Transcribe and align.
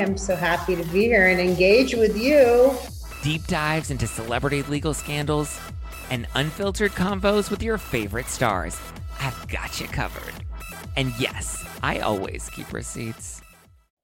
I'm 0.00 0.16
so 0.16 0.36
happy 0.36 0.76
to 0.76 0.84
be 0.84 1.06
here 1.06 1.26
and 1.26 1.40
engage 1.40 1.94
with 1.94 2.16
you. 2.16 2.72
deep 3.20 3.44
dives 3.48 3.90
into 3.90 4.06
celebrity 4.06 4.62
legal 4.62 4.94
scandals, 4.94 5.60
and 6.10 6.26
unfiltered 6.36 6.92
convos 6.92 7.50
with 7.50 7.64
your 7.64 7.78
favorite 7.78 8.26
stars. 8.26 8.78
I've 9.20 9.48
got 9.48 9.80
you 9.80 9.88
covered. 9.88 10.34
And 10.96 11.12
yes, 11.18 11.64
I 11.82 11.98
always 11.98 12.48
keep 12.48 12.72
receipts. 12.72 13.42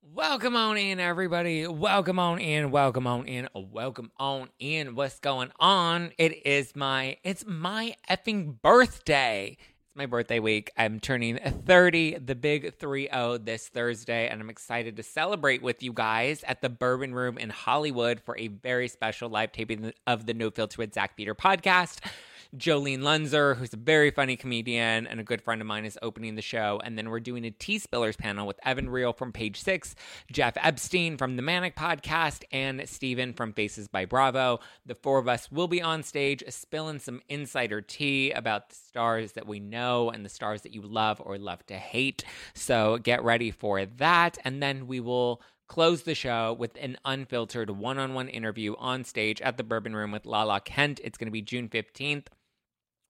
Welcome 0.03 0.57
on 0.57 0.77
in, 0.77 0.99
everybody. 0.99 1.67
Welcome 1.69 2.19
on 2.19 2.41
in. 2.41 2.73
Welcome 2.73 3.07
on 3.07 3.27
in. 3.27 3.49
Welcome 3.55 4.11
on 4.19 4.49
in. 4.59 4.97
What's 4.97 5.21
going 5.21 5.53
on? 5.61 6.11
It 6.19 6.45
is 6.45 6.75
my 6.75 7.19
it's 7.23 7.45
my 7.47 7.95
effing 8.11 8.61
birthday. 8.63 9.57
It's 9.95 9.99
my 10.01 10.07
birthday 10.07 10.41
week. 10.41 10.73
I'm 10.77 10.99
turning 10.99 11.39
30, 11.39 12.19
the 12.19 12.35
big 12.35 12.77
3-0 12.79 13.45
this 13.45 13.69
Thursday, 13.69 14.27
and 14.27 14.41
I'm 14.41 14.51
excited 14.51 14.97
to 14.97 15.05
celebrate 15.05 15.63
with 15.63 15.85
you 15.85 15.93
guys 15.93 16.43
at 16.49 16.63
the 16.63 16.69
Bourbon 16.69 17.15
Room 17.15 17.39
in 17.39 17.49
Hollywood 17.49 18.21
for 18.21 18.37
a 18.37 18.49
very 18.49 18.89
special 18.89 19.29
live 19.29 19.53
taping 19.53 19.93
of 20.05 20.27
the 20.27 20.35
No 20.35 20.51
Filter 20.51 20.79
with 20.79 20.95
Zack 20.95 21.17
Peter 21.17 21.33
podcast. 21.33 22.01
Jolene 22.57 23.01
Lunzer, 23.01 23.57
who's 23.57 23.73
a 23.73 23.77
very 23.77 24.11
funny 24.11 24.37
comedian 24.37 25.07
and 25.07 25.19
a 25.19 25.25
good 25.25 25.43
friend 25.43 25.61
of 25.61 25.67
mine, 25.67 25.85
is 25.85 25.99
opening 26.03 26.37
the 26.37 26.43
show. 26.43 26.81
And 26.85 26.97
then 26.97 27.11
we're 27.11 27.21
doing 27.21 27.45
a 27.45 27.51
Tea 27.51 27.81
Spillers 27.81 28.17
panel 28.17 28.47
with 28.47 28.61
Evan 28.65 28.89
Real 28.89 29.13
from 29.13 29.33
Page 29.33 29.61
Six, 29.61 29.97
Jeff 30.31 30.55
Epstein 30.57 31.17
from 31.17 31.37
the 31.37 31.43
Manic 31.43 31.75
Podcast, 31.75 32.45
and 32.53 32.89
Steven 32.89 33.33
from 33.33 33.53
Faces 33.53 33.89
by 33.89 34.05
Bravo. 34.05 34.61
The 34.87 34.95
four 34.95 35.19
of 35.19 35.27
us 35.27 35.51
will 35.51 35.67
be 35.67 35.83
on 35.83 36.05
stage 36.05 36.45
spilling 36.49 37.01
some 37.01 37.21
insider 37.29 37.81
tea 37.81 38.31
about 38.31 38.69
the 38.69 38.77
stars 38.77 39.33
that 39.33 39.49
we 39.49 39.59
know 39.59 40.11
and 40.11 40.25
the 40.25 40.29
stars 40.29 40.63
that 40.63 40.73
you 40.73 40.83
love 40.83 41.21
or 41.25 41.39
love 41.39 41.67
to 41.67 41.75
hate. 41.75 42.25
So 42.55 42.99
get 42.99 43.25
ready 43.25 43.51
for 43.51 43.85
that. 43.85 44.39
And 44.45 44.63
then 44.63 44.87
we 44.87 45.01
will 45.01 45.43
close 45.67 46.03
the 46.03 46.15
show 46.15 46.53
with 46.53 46.77
an 46.81 46.97
unfiltered 47.05 47.71
one 47.71 47.99
on 47.99 48.15
one 48.15 48.29
interview 48.29 48.77
on 48.79 49.03
stage 49.03 49.41
at 49.41 49.57
the 49.57 49.65
Bourbon 49.65 49.97
Room 49.97 50.13
with 50.13 50.27
Lala 50.27 50.61
Kent. 50.61 51.01
It's 51.03 51.19
going 51.19 51.27
to 51.27 51.33
be 51.33 51.43
June 51.43 51.69
15th. 51.69 52.27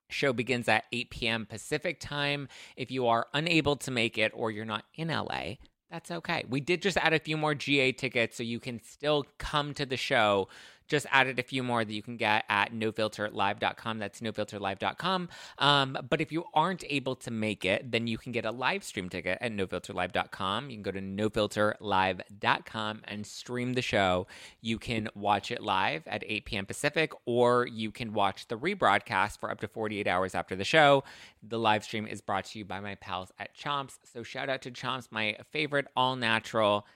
Show 0.09 0.33
begins 0.33 0.69
at 0.69 0.85
8 0.93 1.11
p.m. 1.11 1.47
Pacific 1.47 2.01
time. 2.01 2.49
If 2.77 2.91
you 2.91 3.07
are 3.07 3.27
unable 3.33 3.77
to 3.77 3.91
make 3.91 4.19
it 4.19 4.33
or 4.35 4.51
you're 4.51 4.65
not 4.65 4.85
in 4.95 5.09
LA, 5.09 5.55
that's 5.91 6.11
okay. 6.11 6.45
We 6.49 6.61
did 6.61 6.83
just 6.83 6.97
add 6.97 7.13
a 7.13 7.19
few 7.19 7.37
more 7.37 7.55
GA 7.55 7.93
tickets 7.93 8.37
so 8.37 8.43
you 8.43 8.59
can 8.59 8.83
still 8.83 9.27
come 9.39 9.75
to 9.75 9.87
the 9.87 9.97
show. 9.97 10.49
Just 10.89 11.07
added 11.11 11.39
a 11.39 11.43
few 11.43 11.63
more 11.63 11.85
that 11.85 11.93
you 11.93 12.03
can 12.03 12.17
get 12.17 12.45
at 12.49 12.73
nofilterlive.com. 12.73 13.99
That's 13.99 14.21
nofilterlive.com. 14.21 15.29
Um, 15.59 15.99
but 16.09 16.21
if 16.21 16.33
you 16.33 16.45
aren't 16.55 16.85
able 16.89 17.17
to 17.17 17.31
make 17.31 17.65
it, 17.65 17.91
then 17.91 18.07
you 18.07 18.19
can 18.19 18.33
get 18.33 18.45
a 18.45 18.51
live 18.51 18.85
stream 18.85 19.09
ticket 19.09 19.39
at 19.41 19.53
nofilterlive.com. 19.53 20.71
You 20.71 20.77
can 20.77 20.83
go 20.83 20.91
to 20.91 21.01
nofilterlive.com 21.01 23.01
and 23.05 23.27
stream 23.27 23.75
the 23.75 23.83
show. 23.83 24.27
You 24.61 24.79
can 24.79 25.09
watch 25.15 25.51
it 25.51 25.63
live 25.63 26.07
at 26.07 26.25
8 26.27 26.45
p.m. 26.45 26.67
Pacific, 26.67 27.13
or 27.27 27.67
you 27.67 27.91
can 27.91 28.13
watch 28.13 28.49
the 28.49 28.59
rebroadcast 28.59 29.39
for 29.39 29.51
up 29.51 29.61
to 29.61 29.69
48 29.69 30.07
hours 30.07 30.35
after 30.35 30.57
the 30.57 30.65
show. 30.65 31.05
The 31.43 31.59
live 31.59 31.85
stream 31.85 32.07
is 32.07 32.21
brought 32.21 32.47
to 32.47 32.59
you 32.59 32.65
by 32.65 32.81
my 32.81 32.95
pals 32.97 33.33
at 33.39 33.57
Chomps. 33.57 33.99
So 34.13 34.23
shout 34.23 34.49
out 34.49 34.63
to 34.63 34.71
Chomps, 34.71 35.09
my 35.11 35.37
favorite 35.51 35.87
all 35.97 36.17
natural 36.17 36.87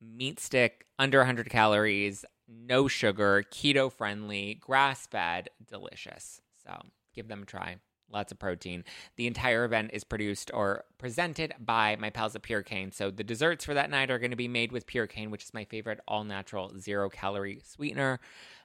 meat 0.00 0.40
stick, 0.40 0.86
under 0.98 1.18
100 1.18 1.48
calories, 1.48 2.24
no 2.52 2.88
sugar, 2.88 3.44
keto 3.50 3.92
friendly, 3.92 4.54
grass 4.54 5.06
fed, 5.06 5.48
delicious. 5.66 6.40
So 6.64 6.80
give 7.14 7.28
them 7.28 7.42
a 7.42 7.46
try. 7.46 7.76
Lots 8.10 8.30
of 8.30 8.38
protein. 8.38 8.84
The 9.16 9.26
entire 9.26 9.64
event 9.64 9.90
is 9.94 10.04
produced 10.04 10.50
or 10.52 10.84
presented 10.98 11.54
by 11.58 11.96
my 11.96 12.10
pals 12.10 12.36
at 12.36 12.42
Pure 12.42 12.64
Cane. 12.64 12.92
So 12.92 13.10
the 13.10 13.24
desserts 13.24 13.64
for 13.64 13.72
that 13.72 13.90
night 13.90 14.10
are 14.10 14.18
going 14.18 14.32
to 14.32 14.36
be 14.36 14.48
made 14.48 14.70
with 14.70 14.86
Pure 14.86 15.06
Cane, 15.06 15.30
which 15.30 15.44
is 15.44 15.54
my 15.54 15.64
favorite 15.64 16.00
all 16.06 16.24
natural 16.24 16.78
zero 16.78 17.08
calorie 17.08 17.62
sweetener. 17.64 18.20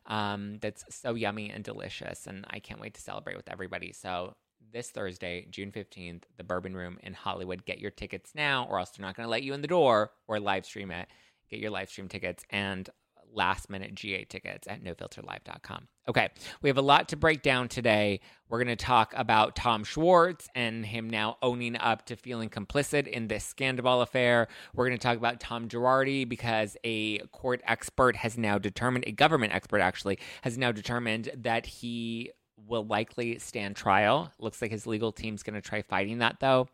Um, 0.06 0.58
that's 0.60 0.84
so 0.90 1.16
yummy 1.16 1.50
and 1.50 1.64
delicious. 1.64 2.28
And 2.28 2.46
I 2.50 2.60
can't 2.60 2.82
wait 2.82 2.96
to 2.96 3.02
celebrate 3.02 3.38
with 3.38 3.50
everybody. 3.50 3.94
So 3.94 4.36
this 4.72 4.90
Thursday, 4.90 5.48
June 5.50 5.72
15th, 5.72 6.24
the 6.36 6.44
Bourbon 6.44 6.76
Room 6.76 6.98
in 7.02 7.14
Hollywood. 7.14 7.66
Get 7.66 7.80
your 7.80 7.92
tickets 7.92 8.34
now, 8.36 8.68
or 8.70 8.80
else 8.80 8.92
they're 8.92 9.06
not 9.06 9.16
going 9.16 9.26
to 9.26 9.32
let 9.32 9.44
you 9.44 9.54
in 9.54 9.62
the 9.62 9.68
door 9.68 10.12
or 10.28 10.40
live 10.40 10.66
stream 10.66 10.92
it. 10.92 11.08
Get 11.50 11.60
your 11.60 11.72
live 11.72 11.90
stream 11.90 12.10
tickets 12.10 12.44
and 12.50 12.90
last 13.38 13.70
minute 13.70 13.96
GA 13.96 14.26
tickets 14.26 14.68
at 14.68 14.84
nofilterlive.com. 14.84 15.88
Okay, 16.10 16.30
we 16.62 16.70
have 16.70 16.78
a 16.78 16.82
lot 16.82 17.10
to 17.10 17.16
break 17.16 17.42
down 17.42 17.68
today. 17.68 18.20
We're 18.50 18.64
going 18.64 18.76
to 18.76 18.84
talk 18.84 19.14
about 19.16 19.56
Tom 19.56 19.84
Schwartz 19.84 20.50
and 20.56 20.86
him 20.86 21.10
now 21.10 21.38
owning 21.42 21.78
up 21.78 22.06
to 22.08 22.16
feeling 22.16 22.50
complicit 22.50 23.08
in 23.08 23.28
this 23.28 23.54
Scandoval 23.54 24.02
affair. 24.02 24.48
We're 24.74 24.88
going 24.88 24.98
to 24.98 25.04
talk 25.04 25.18
about 25.18 25.40
Tom 25.40 25.70
Girardi 25.70 26.28
because 26.28 26.76
a 26.84 27.20
court 27.28 27.62
expert 27.66 28.16
has 28.18 28.38
now 28.38 28.58
determined, 28.58 29.06
a 29.08 29.12
government 29.12 29.54
expert 29.54 29.80
actually, 29.80 30.18
has 30.42 30.58
now 30.58 30.72
determined 30.72 31.30
that 31.36 31.66
he 31.66 32.32
will 32.68 32.86
likely 32.86 33.38
stand 33.40 33.76
trial. 33.76 34.32
Looks 34.40 34.62
like 34.62 34.72
his 34.72 34.88
legal 34.88 35.12
team's 35.12 35.44
going 35.44 35.56
to 35.56 35.62
try 35.62 35.82
fighting 35.82 36.20
that 36.20 36.40
though. 36.40 36.68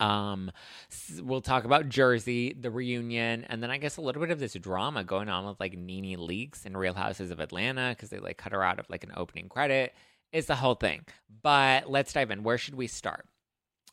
Um, 0.00 0.50
we'll 1.22 1.40
talk 1.40 1.64
about 1.64 1.88
Jersey, 1.88 2.54
the 2.58 2.70
reunion, 2.70 3.44
and 3.44 3.62
then 3.62 3.70
I 3.70 3.78
guess 3.78 3.96
a 3.96 4.00
little 4.00 4.20
bit 4.20 4.30
of 4.30 4.38
this 4.38 4.54
drama 4.54 5.04
going 5.04 5.28
on 5.28 5.46
with 5.46 5.60
like 5.60 5.76
Nene 5.76 6.18
Leakes 6.18 6.66
and 6.66 6.76
Real 6.76 6.94
Houses 6.94 7.30
of 7.30 7.40
Atlanta 7.40 7.90
because 7.90 8.10
they 8.10 8.18
like 8.18 8.38
cut 8.38 8.52
her 8.52 8.62
out 8.62 8.78
of 8.78 8.88
like 8.90 9.04
an 9.04 9.12
opening 9.16 9.48
credit. 9.48 9.94
It's 10.32 10.48
the 10.48 10.56
whole 10.56 10.74
thing. 10.74 11.02
But 11.42 11.88
let's 11.88 12.12
dive 12.12 12.30
in. 12.30 12.42
Where 12.42 12.58
should 12.58 12.74
we 12.74 12.86
start? 12.86 13.26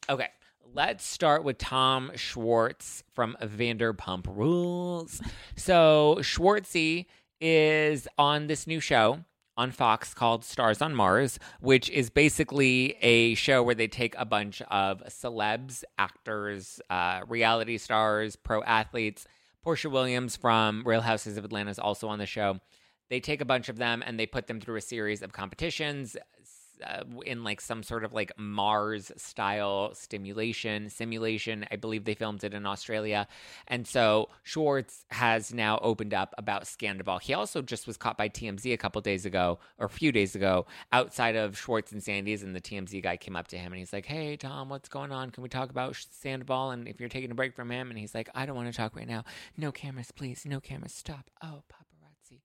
Okay, 0.10 0.30
let's 0.74 1.06
start 1.06 1.44
with 1.44 1.58
Tom 1.58 2.12
Schwartz 2.16 3.04
from 3.14 3.38
Vanderpump 3.42 4.26
Rules. 4.28 5.22
So 5.56 6.18
Schwartzy 6.22 7.06
is 7.40 8.08
on 8.18 8.48
this 8.48 8.66
new 8.68 8.80
show 8.80 9.24
on 9.58 9.72
Fox 9.72 10.14
called 10.14 10.44
Stars 10.44 10.82
on 10.82 10.96
Mars, 10.96 11.40
which 11.60 11.90
is 11.90 12.10
basically 12.10 12.96
a 13.02 13.36
show 13.36 13.62
where 13.62 13.76
they 13.76 13.88
take 13.88 14.16
a 14.18 14.26
bunch 14.26 14.62
of 14.64 15.04
celebs, 15.08 15.84
actors, 15.98 16.80
uh, 16.90 17.22
reality 17.28 17.78
stars, 17.78 18.36
pro 18.36 18.64
athletes. 18.64 19.26
Porsha 19.66 19.92
Williams 19.92 20.36
from 20.36 20.84
Real 20.86 21.02
Houses 21.02 21.38
of 21.38 21.46
Atlanta 21.46 21.70
is 21.70 21.80
also 21.80 22.08
on 22.08 22.20
the 22.20 22.26
show. 22.26 22.60
They 23.10 23.20
take 23.20 23.42
a 23.42 23.46
bunch 23.46 23.70
of 23.70 23.78
them 23.78 24.02
and 24.06 24.20
they 24.20 24.26
put 24.26 24.48
them 24.48 24.60
through 24.60 24.78
a 24.78 24.82
series 24.82 25.22
of 25.22 25.34
competitions 25.34 26.16
uh, 26.86 27.04
in 27.26 27.44
like 27.44 27.62
some 27.62 27.84
sort 27.84 28.04
of 28.04 28.14
like 28.14 28.32
Mars 28.38 29.12
style 29.18 29.94
stimulation 29.94 30.90
simulation. 30.90 31.66
I 31.72 31.76
believe 31.76 32.06
they 32.06 32.14
filmed 32.16 32.44
it 32.44 32.54
in 32.54 32.66
Australia. 32.66 33.28
And 33.68 33.88
so 33.88 34.30
Schwartz 34.44 35.06
has 35.10 35.54
now 35.54 35.80
opened 35.82 36.14
up 36.14 36.34
about 36.38 36.64
Scandoval. 36.64 37.22
He 37.22 37.34
also 37.34 37.62
just 37.62 37.88
was 37.88 37.98
caught 37.98 38.18
by 38.18 38.30
TMZ 38.30 38.74
a 38.74 38.78
couple 38.78 39.02
days 39.02 39.26
ago 39.26 39.60
or 39.78 39.86
a 39.86 39.90
few 39.90 40.12
days 40.12 40.36
ago 40.36 40.66
outside 40.92 41.36
of 41.36 41.58
Schwartz 41.58 41.92
and 41.92 42.04
Sandy's 42.04 42.44
and 42.44 42.56
the 42.56 42.62
TMZ 42.62 43.02
guy 43.04 43.18
came 43.18 43.36
up 43.36 43.48
to 43.50 43.58
him 43.58 43.72
and 43.72 43.80
he's 43.80 43.94
like, 43.94 44.06
"Hey 44.06 44.38
Tom, 44.38 44.70
what's 44.70 44.90
going 44.90 45.12
on? 45.12 45.30
Can 45.32 45.44
we 45.44 45.50
talk 45.50 45.70
about 45.70 45.96
Sandoval 46.12 46.72
and 46.72 46.88
if 46.88 47.00
you're 47.00 47.10
taking 47.10 47.32
a 47.32 47.36
break 47.36 47.56
from 47.56 47.72
him?" 47.72 47.90
And 47.90 48.00
he's 48.00 48.16
like, 48.16 48.30
"I 48.36 48.46
don't 48.46 48.56
want 48.56 48.72
to 48.72 48.78
talk 48.78 48.96
right 48.96 49.08
now. 49.08 49.24
No 49.58 49.72
cameras, 49.72 50.12
please. 50.12 50.46
No 50.46 50.60
cameras. 50.60 50.94
Stop. 50.94 51.30
Oh, 51.44 51.64
paparazzi." 51.72 52.42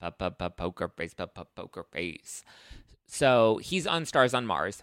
Pa-pa-pa- 0.00 0.50
Poker 0.50 0.88
face, 0.88 1.14
pa-pa- 1.14 1.44
poker 1.56 1.84
face. 1.92 2.44
So 3.08 3.58
he's 3.62 3.86
on 3.86 4.04
Stars 4.04 4.34
on 4.34 4.46
Mars. 4.46 4.82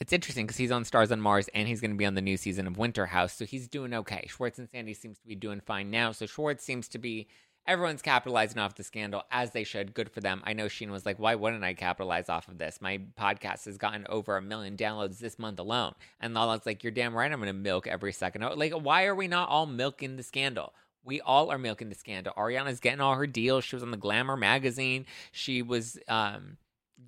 It's 0.00 0.12
interesting 0.12 0.46
because 0.46 0.58
he's 0.58 0.72
on 0.72 0.84
Stars 0.84 1.12
on 1.12 1.20
Mars 1.20 1.48
and 1.54 1.68
he's 1.68 1.80
going 1.80 1.90
to 1.90 1.96
be 1.96 2.04
on 2.04 2.14
the 2.14 2.20
new 2.20 2.36
season 2.36 2.66
of 2.66 2.76
Winter 2.76 3.06
House. 3.06 3.34
So 3.34 3.44
he's 3.44 3.68
doing 3.68 3.94
okay. 3.94 4.26
Schwartz 4.28 4.58
and 4.58 4.68
Sandy 4.68 4.94
seems 4.94 5.18
to 5.18 5.26
be 5.26 5.34
doing 5.34 5.60
fine 5.60 5.90
now. 5.90 6.12
So 6.12 6.26
Schwartz 6.26 6.64
seems 6.64 6.88
to 6.88 6.98
be 6.98 7.28
everyone's 7.66 8.02
capitalizing 8.02 8.58
off 8.58 8.74
the 8.74 8.84
scandal 8.84 9.22
as 9.30 9.50
they 9.50 9.64
should. 9.64 9.94
Good 9.94 10.10
for 10.10 10.20
them. 10.20 10.42
I 10.44 10.52
know 10.52 10.66
Scheana 10.66 10.90
was 10.90 11.06
like, 11.06 11.18
why 11.18 11.34
wouldn't 11.34 11.64
I 11.64 11.74
capitalize 11.74 12.28
off 12.28 12.48
of 12.48 12.58
this? 12.58 12.80
My 12.80 13.00
podcast 13.18 13.64
has 13.64 13.78
gotten 13.78 14.06
over 14.08 14.36
a 14.36 14.42
million 14.42 14.76
downloads 14.76 15.18
this 15.18 15.38
month 15.38 15.58
alone. 15.58 15.94
And 16.20 16.34
Lala's 16.34 16.66
like, 16.66 16.84
you're 16.84 16.92
damn 16.92 17.14
right. 17.14 17.30
I'm 17.30 17.40
going 17.40 17.48
to 17.48 17.52
milk 17.52 17.86
every 17.86 18.12
second. 18.12 18.42
Like, 18.56 18.72
why 18.72 19.06
are 19.06 19.14
we 19.14 19.28
not 19.28 19.48
all 19.48 19.66
milking 19.66 20.16
the 20.16 20.22
scandal? 20.22 20.74
We 21.04 21.20
all 21.20 21.50
are 21.50 21.58
milking 21.58 21.88
the 21.88 21.94
scandal. 21.94 22.34
Ariana's 22.36 22.80
getting 22.80 23.00
all 23.00 23.14
her 23.14 23.26
deals. 23.26 23.64
She 23.64 23.76
was 23.76 23.82
on 23.82 23.92
the 23.92 23.96
Glamour 23.96 24.36
magazine. 24.36 25.06
She 25.30 25.62
was 25.62 25.98
um, 26.08 26.58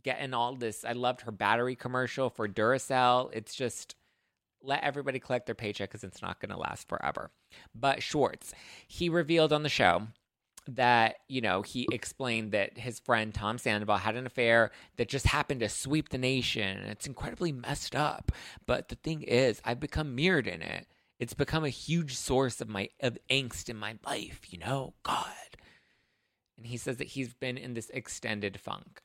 getting 0.02 0.34
all 0.34 0.54
this. 0.54 0.84
I 0.84 0.92
loved 0.92 1.22
her 1.22 1.32
battery 1.32 1.76
commercial 1.76 2.30
for 2.30 2.48
Duracell. 2.48 3.30
It's 3.32 3.54
just 3.54 3.94
let 4.62 4.82
everybody 4.82 5.18
collect 5.18 5.46
their 5.46 5.54
paycheck 5.54 5.90
because 5.90 6.04
it's 6.04 6.22
not 6.22 6.40
going 6.40 6.50
to 6.50 6.58
last 6.58 6.88
forever. 6.88 7.30
But 7.74 8.02
Schwartz, 8.02 8.52
he 8.86 9.08
revealed 9.08 9.52
on 9.52 9.62
the 9.62 9.68
show 9.68 10.08
that 10.68 11.16
you 11.28 11.40
know 11.40 11.62
he 11.62 11.88
explained 11.90 12.52
that 12.52 12.76
his 12.76 13.00
friend 13.00 13.32
Tom 13.32 13.56
Sandoval 13.56 13.96
had 13.96 14.16
an 14.16 14.26
affair 14.26 14.70
that 14.96 15.08
just 15.08 15.26
happened 15.26 15.60
to 15.60 15.68
sweep 15.68 16.10
the 16.10 16.18
nation. 16.18 16.78
It's 16.78 17.06
incredibly 17.06 17.52
messed 17.52 17.96
up, 17.96 18.32
but 18.66 18.88
the 18.88 18.96
thing 18.96 19.22
is, 19.22 19.62
I've 19.64 19.80
become 19.80 20.14
mirrored 20.14 20.46
in 20.46 20.60
it. 20.60 20.86
It's 21.18 21.34
become 21.34 21.64
a 21.64 21.70
huge 21.70 22.16
source 22.16 22.60
of 22.60 22.68
my 22.68 22.90
of 23.00 23.18
angst 23.30 23.68
in 23.68 23.76
my 23.76 23.96
life. 24.04 24.42
You 24.50 24.58
know, 24.58 24.94
God. 25.02 25.32
And 26.56 26.66
he 26.66 26.76
says 26.76 26.96
that 26.96 27.08
he's 27.08 27.34
been 27.34 27.56
in 27.56 27.74
this 27.74 27.88
extended 27.90 28.60
funk, 28.60 29.00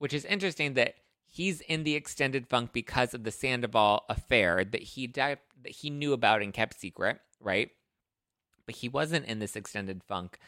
which 0.00 0.14
is 0.14 0.24
interesting 0.24 0.74
that 0.74 0.94
he's 1.26 1.60
in 1.60 1.84
the 1.84 1.94
extended 1.94 2.48
funk 2.48 2.72
because 2.72 3.14
of 3.14 3.22
the 3.22 3.30
Sandoval 3.30 4.04
affair 4.08 4.64
that 4.64 4.82
he 4.82 5.06
di- 5.06 5.36
that 5.62 5.72
he 5.72 5.90
knew 5.90 6.14
about 6.14 6.42
and 6.42 6.54
kept 6.54 6.80
secret, 6.80 7.20
right? 7.38 7.70
But 8.64 8.76
he 8.76 8.88
wasn't 8.88 9.26
in 9.26 9.38
this 9.38 9.56
extended 9.56 10.02
funk 10.02 10.38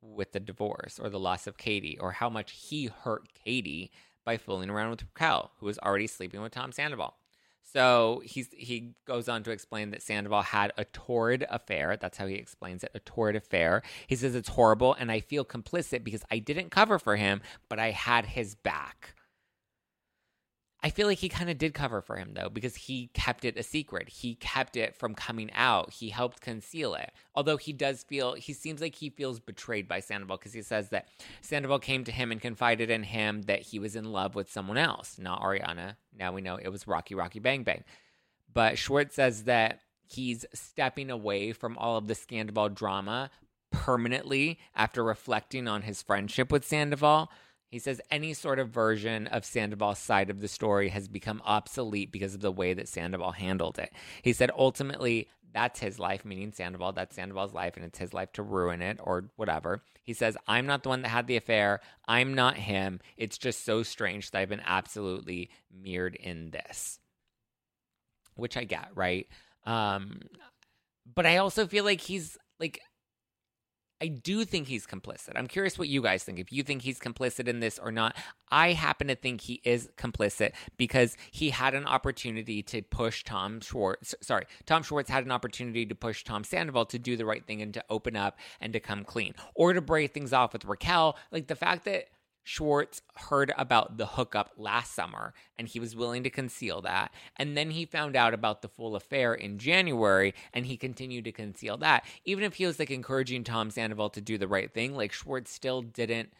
with 0.00 0.32
the 0.32 0.40
divorce 0.40 1.00
or 1.00 1.10
the 1.10 1.18
loss 1.18 1.48
of 1.48 1.58
Katie 1.58 1.98
or 1.98 2.12
how 2.12 2.30
much 2.30 2.52
he 2.52 2.86
hurt 2.86 3.34
Katie 3.34 3.90
by 4.24 4.36
fooling 4.36 4.70
around 4.70 4.90
with 4.90 5.02
Raquel, 5.02 5.50
who 5.58 5.66
was 5.66 5.78
already 5.80 6.06
sleeping 6.06 6.40
with 6.40 6.52
Tom 6.52 6.70
Sandoval. 6.70 7.16
So 7.72 8.22
he's 8.24 8.48
he 8.52 8.94
goes 9.06 9.28
on 9.28 9.42
to 9.44 9.50
explain 9.50 9.90
that 9.90 10.02
Sandoval 10.02 10.42
had 10.42 10.72
a 10.76 10.84
torrid 10.84 11.46
affair. 11.48 11.96
That's 11.96 12.18
how 12.18 12.26
he 12.26 12.34
explains 12.34 12.82
it, 12.82 12.90
a 12.94 13.00
torrid 13.00 13.36
affair. 13.36 13.82
He 14.06 14.16
says 14.16 14.34
it's 14.34 14.48
horrible 14.48 14.94
and 14.94 15.10
I 15.12 15.20
feel 15.20 15.44
complicit 15.44 16.02
because 16.02 16.22
I 16.30 16.38
didn't 16.38 16.70
cover 16.70 16.98
for 16.98 17.16
him, 17.16 17.42
but 17.68 17.78
I 17.78 17.90
had 17.92 18.26
his 18.26 18.54
back. 18.54 19.14
I 20.82 20.88
feel 20.88 21.06
like 21.06 21.18
he 21.18 21.28
kind 21.28 21.50
of 21.50 21.58
did 21.58 21.74
cover 21.74 22.00
for 22.00 22.16
him 22.16 22.32
though, 22.34 22.48
because 22.48 22.74
he 22.74 23.10
kept 23.12 23.44
it 23.44 23.58
a 23.58 23.62
secret. 23.62 24.08
He 24.08 24.34
kept 24.36 24.76
it 24.76 24.96
from 24.96 25.14
coming 25.14 25.50
out. 25.52 25.92
He 25.92 26.08
helped 26.08 26.40
conceal 26.40 26.94
it. 26.94 27.12
Although 27.34 27.58
he 27.58 27.72
does 27.72 28.02
feel, 28.02 28.34
he 28.34 28.52
seems 28.52 28.80
like 28.80 28.94
he 28.94 29.10
feels 29.10 29.40
betrayed 29.40 29.86
by 29.86 30.00
Sandoval 30.00 30.38
because 30.38 30.54
he 30.54 30.62
says 30.62 30.88
that 30.88 31.08
Sandoval 31.42 31.80
came 31.80 32.04
to 32.04 32.12
him 32.12 32.32
and 32.32 32.40
confided 32.40 32.90
in 32.90 33.02
him 33.02 33.42
that 33.42 33.60
he 33.60 33.78
was 33.78 33.94
in 33.94 34.10
love 34.10 34.34
with 34.34 34.50
someone 34.50 34.78
else, 34.78 35.18
not 35.18 35.42
Ariana. 35.42 35.96
Now 36.18 36.32
we 36.32 36.40
know 36.40 36.56
it 36.56 36.68
was 36.68 36.86
Rocky 36.86 37.14
Rocky 37.14 37.40
Bang 37.40 37.62
Bang. 37.62 37.84
But 38.52 38.78
Schwartz 38.78 39.14
says 39.14 39.44
that 39.44 39.80
he's 40.08 40.44
stepping 40.54 41.10
away 41.10 41.52
from 41.52 41.76
all 41.78 41.98
of 41.98 42.08
the 42.08 42.14
Sandoval 42.14 42.70
drama 42.70 43.30
permanently 43.70 44.58
after 44.74 45.04
reflecting 45.04 45.68
on 45.68 45.82
his 45.82 46.02
friendship 46.02 46.50
with 46.50 46.64
Sandoval. 46.64 47.30
He 47.70 47.78
says 47.78 48.00
any 48.10 48.34
sort 48.34 48.58
of 48.58 48.70
version 48.70 49.28
of 49.28 49.44
Sandoval's 49.44 50.00
side 50.00 50.28
of 50.28 50.40
the 50.40 50.48
story 50.48 50.88
has 50.88 51.06
become 51.08 51.40
obsolete 51.44 52.10
because 52.10 52.34
of 52.34 52.40
the 52.40 52.50
way 52.52 52.74
that 52.74 52.88
Sandoval 52.88 53.32
handled 53.32 53.78
it. 53.78 53.92
He 54.22 54.32
said 54.32 54.50
ultimately 54.56 55.28
that's 55.52 55.80
his 55.80 55.98
life, 55.98 56.24
meaning 56.24 56.52
Sandoval. 56.52 56.92
That's 56.92 57.16
Sandoval's 57.16 57.52
life, 57.52 57.76
and 57.76 57.84
it's 57.84 57.98
his 57.98 58.14
life 58.14 58.32
to 58.32 58.42
ruin 58.42 58.82
it 58.82 58.98
or 59.02 59.30
whatever. 59.36 59.82
He 60.02 60.12
says, 60.12 60.36
I'm 60.46 60.66
not 60.66 60.82
the 60.82 60.88
one 60.88 61.02
that 61.02 61.08
had 61.08 61.26
the 61.26 61.36
affair. 61.36 61.80
I'm 62.06 62.34
not 62.34 62.56
him. 62.56 63.00
It's 63.16 63.38
just 63.38 63.64
so 63.64 63.82
strange 63.82 64.30
that 64.30 64.38
I've 64.38 64.48
been 64.48 64.62
absolutely 64.64 65.50
mirrored 65.72 66.14
in 66.14 66.50
this, 66.50 66.98
which 68.36 68.56
I 68.56 68.64
get, 68.64 68.88
right? 68.94 69.26
Um, 69.66 70.20
but 71.12 71.26
I 71.26 71.38
also 71.38 71.66
feel 71.66 71.84
like 71.84 72.00
he's 72.00 72.38
like 72.58 72.80
I 74.00 74.08
do 74.08 74.44
think 74.44 74.66
he's 74.66 74.86
complicit. 74.86 75.32
I'm 75.36 75.46
curious 75.46 75.78
what 75.78 75.88
you 75.88 76.02
guys 76.02 76.24
think. 76.24 76.38
If 76.38 76.52
you 76.52 76.62
think 76.62 76.82
he's 76.82 76.98
complicit 76.98 77.48
in 77.48 77.60
this 77.60 77.78
or 77.78 77.92
not, 77.92 78.16
I 78.50 78.72
happen 78.72 79.08
to 79.08 79.14
think 79.14 79.42
he 79.42 79.60
is 79.64 79.90
complicit 79.96 80.52
because 80.76 81.16
he 81.30 81.50
had 81.50 81.74
an 81.74 81.86
opportunity 81.86 82.62
to 82.64 82.82
push 82.82 83.24
Tom 83.24 83.60
Schwartz. 83.60 84.14
Sorry, 84.22 84.46
Tom 84.64 84.82
Schwartz 84.82 85.10
had 85.10 85.24
an 85.24 85.30
opportunity 85.30 85.84
to 85.86 85.94
push 85.94 86.24
Tom 86.24 86.44
Sandoval 86.44 86.86
to 86.86 86.98
do 86.98 87.16
the 87.16 87.26
right 87.26 87.46
thing 87.46 87.60
and 87.60 87.74
to 87.74 87.84
open 87.90 88.16
up 88.16 88.38
and 88.60 88.72
to 88.72 88.80
come 88.80 89.04
clean 89.04 89.34
or 89.54 89.72
to 89.72 89.80
break 89.80 90.12
things 90.12 90.32
off 90.32 90.52
with 90.52 90.64
Raquel. 90.64 91.16
Like 91.30 91.48
the 91.48 91.56
fact 91.56 91.84
that 91.84 92.06
Schwartz 92.50 93.00
heard 93.14 93.52
about 93.56 93.96
the 93.96 94.06
hookup 94.06 94.50
last 94.56 94.92
summer 94.92 95.34
and 95.56 95.68
he 95.68 95.78
was 95.78 95.94
willing 95.94 96.24
to 96.24 96.30
conceal 96.30 96.80
that. 96.82 97.12
And 97.36 97.56
then 97.56 97.70
he 97.70 97.84
found 97.84 98.16
out 98.16 98.34
about 98.34 98.60
the 98.60 98.68
full 98.68 98.96
affair 98.96 99.34
in 99.34 99.58
January 99.58 100.34
and 100.52 100.66
he 100.66 100.76
continued 100.76 101.26
to 101.26 101.32
conceal 101.32 101.76
that. 101.76 102.04
Even 102.24 102.42
if 102.42 102.54
he 102.54 102.66
was 102.66 102.80
like 102.80 102.90
encouraging 102.90 103.44
Tom 103.44 103.70
Sandoval 103.70 104.10
to 104.10 104.20
do 104.20 104.36
the 104.36 104.48
right 104.48 104.74
thing, 104.74 104.96
like 104.96 105.12
Schwartz 105.12 105.52
still 105.52 105.80
didn't 105.80 106.32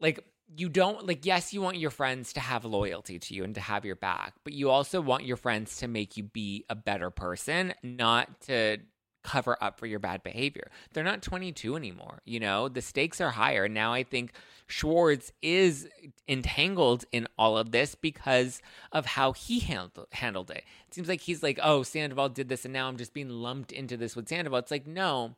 like 0.00 0.24
you 0.56 0.70
don't 0.70 1.06
like 1.06 1.26
yes 1.26 1.52
you 1.52 1.60
want 1.60 1.76
your 1.76 1.90
friends 1.90 2.32
to 2.32 2.40
have 2.40 2.64
loyalty 2.64 3.18
to 3.18 3.34
you 3.34 3.44
and 3.44 3.54
to 3.54 3.60
have 3.60 3.84
your 3.84 3.96
back 3.96 4.32
but 4.44 4.54
you 4.54 4.70
also 4.70 5.00
want 5.00 5.24
your 5.24 5.36
friends 5.36 5.76
to 5.76 5.86
make 5.86 6.16
you 6.16 6.24
be 6.24 6.64
a 6.68 6.74
better 6.74 7.10
person 7.10 7.72
not 7.84 8.40
to 8.40 8.78
cover 9.22 9.56
up 9.60 9.78
for 9.78 9.86
your 9.86 9.98
bad 9.98 10.22
behavior. 10.22 10.70
They're 10.92 11.04
not 11.04 11.22
22 11.22 11.76
anymore, 11.76 12.20
you 12.24 12.40
know? 12.40 12.68
The 12.68 12.82
stakes 12.82 13.20
are 13.20 13.30
higher. 13.30 13.68
Now 13.68 13.92
I 13.92 14.02
think 14.02 14.32
Schwartz 14.66 15.32
is 15.42 15.88
entangled 16.28 17.04
in 17.12 17.26
all 17.38 17.58
of 17.58 17.72
this 17.72 17.94
because 17.94 18.62
of 18.92 19.06
how 19.06 19.32
he 19.32 19.60
handled 19.60 20.06
handled 20.12 20.50
it. 20.50 20.64
It 20.86 20.94
seems 20.94 21.08
like 21.08 21.22
he's 21.22 21.42
like, 21.42 21.58
"Oh, 21.62 21.82
Sandoval 21.82 22.28
did 22.28 22.48
this 22.48 22.64
and 22.64 22.72
now 22.72 22.88
I'm 22.88 22.96
just 22.96 23.12
being 23.12 23.28
lumped 23.28 23.72
into 23.72 23.96
this 23.96 24.14
with 24.14 24.28
Sandoval." 24.28 24.60
It's 24.60 24.70
like, 24.70 24.86
"No, 24.86 25.34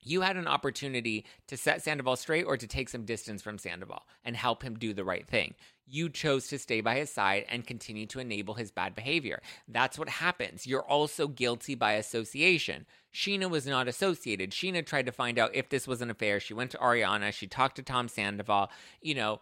you 0.00 0.20
had 0.20 0.36
an 0.36 0.46
opportunity 0.46 1.24
to 1.46 1.56
set 1.56 1.82
Sandoval 1.82 2.16
straight 2.16 2.44
or 2.44 2.56
to 2.56 2.66
take 2.66 2.88
some 2.88 3.04
distance 3.04 3.42
from 3.42 3.58
Sandoval 3.58 4.02
and 4.24 4.36
help 4.36 4.62
him 4.62 4.78
do 4.78 4.92
the 4.92 5.04
right 5.04 5.26
thing. 5.26 5.54
You 5.86 6.08
chose 6.10 6.48
to 6.48 6.58
stay 6.58 6.80
by 6.80 6.96
his 6.96 7.10
side 7.10 7.46
and 7.48 7.66
continue 7.66 8.06
to 8.06 8.20
enable 8.20 8.54
his 8.54 8.70
bad 8.70 8.94
behavior. 8.94 9.40
That's 9.66 9.98
what 9.98 10.08
happens. 10.08 10.66
You're 10.66 10.82
also 10.82 11.28
guilty 11.28 11.74
by 11.74 11.92
association. 11.92 12.86
Scheana 13.14 13.48
was 13.48 13.66
not 13.66 13.88
associated. 13.88 14.50
Scheana 14.50 14.84
tried 14.84 15.06
to 15.06 15.12
find 15.12 15.38
out 15.38 15.54
if 15.54 15.70
this 15.70 15.88
was 15.88 16.02
an 16.02 16.10
affair. 16.10 16.40
She 16.40 16.54
went 16.54 16.70
to 16.72 16.78
Ariana. 16.78 17.32
She 17.32 17.46
talked 17.46 17.76
to 17.76 17.82
Tom 17.82 18.08
Sandoval. 18.08 18.70
You 19.00 19.14
know, 19.14 19.40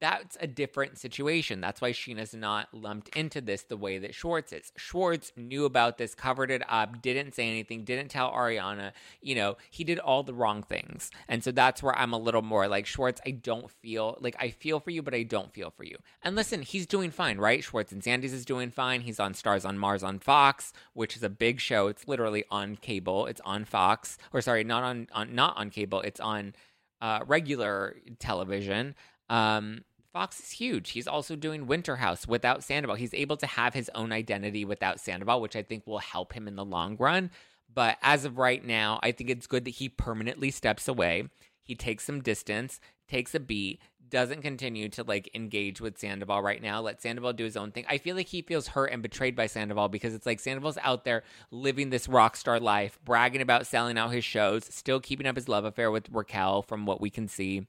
that's 0.00 0.36
a 0.40 0.46
different 0.46 0.98
situation. 0.98 1.60
That's 1.60 1.80
why 1.80 1.92
Scheana's 1.92 2.34
not 2.34 2.68
lumped 2.72 3.08
into 3.16 3.40
this 3.40 3.62
the 3.62 3.76
way 3.76 3.98
that 3.98 4.14
Schwartz 4.14 4.52
is. 4.52 4.72
Schwartz 4.76 5.32
knew 5.36 5.64
about 5.64 5.98
this, 5.98 6.14
covered 6.14 6.50
it 6.50 6.62
up, 6.68 7.02
didn't 7.02 7.34
say 7.34 7.48
anything, 7.48 7.84
didn't 7.84 8.08
tell 8.08 8.30
Ariana. 8.32 8.92
You 9.20 9.34
know, 9.34 9.56
he 9.70 9.84
did 9.84 9.98
all 9.98 10.22
the 10.22 10.34
wrong 10.34 10.62
things. 10.62 11.10
And 11.28 11.42
so 11.42 11.50
that's 11.52 11.82
where 11.82 11.96
I'm 11.96 12.12
a 12.12 12.18
little 12.18 12.42
more 12.42 12.68
like, 12.68 12.86
Schwartz, 12.86 13.20
I 13.26 13.30
don't 13.30 13.70
feel 13.70 14.18
like 14.20 14.36
I 14.38 14.50
feel 14.50 14.80
for 14.80 14.90
you, 14.90 15.02
but 15.02 15.14
I 15.14 15.22
don't 15.22 15.52
feel 15.52 15.70
for 15.70 15.84
you. 15.84 15.96
And 16.22 16.36
listen, 16.36 16.62
he's 16.62 16.86
doing 16.86 17.10
fine, 17.10 17.38
right? 17.38 17.62
Schwartz 17.62 17.92
and 17.92 18.02
Sandy's 18.02 18.32
is 18.32 18.44
doing 18.44 18.70
fine. 18.70 19.02
He's 19.02 19.20
on 19.20 19.34
Stars 19.34 19.64
on 19.64 19.78
Mars 19.78 20.02
on 20.02 20.18
Fox, 20.18 20.72
which 20.92 21.16
is 21.16 21.22
a 21.22 21.30
big 21.30 21.60
show. 21.60 21.88
It's 21.88 22.08
literally 22.08 22.44
on 22.50 22.76
cable. 22.76 23.26
It's 23.26 23.40
on 23.44 23.64
Fox, 23.64 24.18
or 24.32 24.40
sorry, 24.40 24.64
not 24.64 24.82
on, 24.82 25.08
on 25.12 25.34
not 25.34 25.56
on 25.56 25.70
cable. 25.70 26.00
It's 26.00 26.20
on 26.20 26.54
uh, 27.00 27.20
regular 27.26 27.96
television. 28.18 28.94
Um, 29.28 29.82
Fox 30.12 30.40
is 30.40 30.50
huge. 30.52 30.92
He's 30.92 31.06
also 31.06 31.36
doing 31.36 31.66
Winter 31.66 31.96
House 31.96 32.26
without 32.26 32.64
Sandoval. 32.64 32.96
He's 32.96 33.12
able 33.12 33.36
to 33.36 33.46
have 33.46 33.74
his 33.74 33.90
own 33.94 34.12
identity 34.12 34.64
without 34.64 34.98
Sandoval, 34.98 35.42
which 35.42 35.56
I 35.56 35.62
think 35.62 35.86
will 35.86 35.98
help 35.98 36.32
him 36.32 36.48
in 36.48 36.56
the 36.56 36.64
long 36.64 36.96
run. 36.96 37.30
But 37.72 37.98
as 38.00 38.24
of 38.24 38.38
right 38.38 38.64
now, 38.64 38.98
I 39.02 39.12
think 39.12 39.28
it's 39.28 39.46
good 39.46 39.66
that 39.66 39.74
he 39.74 39.90
permanently 39.90 40.50
steps 40.50 40.88
away. 40.88 41.28
He 41.62 41.74
takes 41.74 42.04
some 42.04 42.22
distance, 42.22 42.80
takes 43.08 43.34
a 43.34 43.40
beat, 43.40 43.80
doesn't 44.08 44.40
continue 44.40 44.88
to 44.88 45.02
like 45.02 45.28
engage 45.34 45.82
with 45.82 45.98
Sandoval 45.98 46.40
right 46.40 46.62
now. 46.62 46.80
Let 46.80 47.02
Sandoval 47.02 47.34
do 47.34 47.44
his 47.44 47.56
own 47.56 47.72
thing. 47.72 47.84
I 47.86 47.98
feel 47.98 48.16
like 48.16 48.28
he 48.28 48.40
feels 48.40 48.68
hurt 48.68 48.92
and 48.92 49.02
betrayed 49.02 49.36
by 49.36 49.48
Sandoval 49.48 49.88
because 49.88 50.14
it's 50.14 50.24
like 50.24 50.40
Sandoval's 50.40 50.78
out 50.82 51.04
there 51.04 51.24
living 51.50 51.90
this 51.90 52.08
rock 52.08 52.36
star 52.36 52.58
life, 52.58 52.98
bragging 53.04 53.42
about 53.42 53.66
selling 53.66 53.98
out 53.98 54.12
his 54.12 54.24
shows, 54.24 54.64
still 54.64 55.00
keeping 55.00 55.26
up 55.26 55.36
his 55.36 55.48
love 55.48 55.64
affair 55.64 55.90
with 55.90 56.08
Raquel 56.10 56.62
from 56.62 56.86
what 56.86 57.00
we 57.00 57.10
can 57.10 57.28
see 57.28 57.66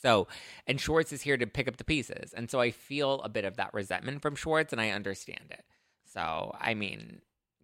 so, 0.00 0.28
and 0.66 0.80
Schwartz 0.80 1.12
is 1.12 1.22
here 1.22 1.36
to 1.36 1.46
pick 1.46 1.68
up 1.68 1.76
the 1.76 1.84
pieces. 1.84 2.32
And 2.32 2.50
so 2.50 2.60
I 2.60 2.70
feel 2.70 3.20
a 3.22 3.28
bit 3.28 3.44
of 3.44 3.56
that 3.56 3.74
resentment 3.74 4.22
from 4.22 4.36
Schwartz 4.36 4.72
and 4.72 4.80
I 4.80 4.90
understand 4.90 5.46
it. 5.50 5.64
So, 6.12 6.54
I 6.58 6.74
mean, 6.74 7.20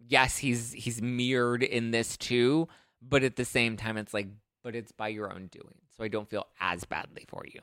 yes, 0.07 0.37
he's 0.37 0.73
he's 0.73 1.01
mirrored 1.01 1.63
in 1.63 1.91
this 1.91 2.17
too, 2.17 2.67
but 3.01 3.23
at 3.23 3.37
the 3.37 3.45
same 3.45 3.77
time 3.77 3.97
it's 3.97 4.13
like 4.13 4.27
but 4.63 4.75
it's 4.75 4.91
by 4.91 5.07
your 5.07 5.31
own 5.31 5.47
doing. 5.51 5.75
So 5.95 6.03
I 6.03 6.07
don't 6.07 6.29
feel 6.29 6.47
as 6.59 6.83
badly 6.83 7.25
for 7.27 7.43
you. 7.51 7.61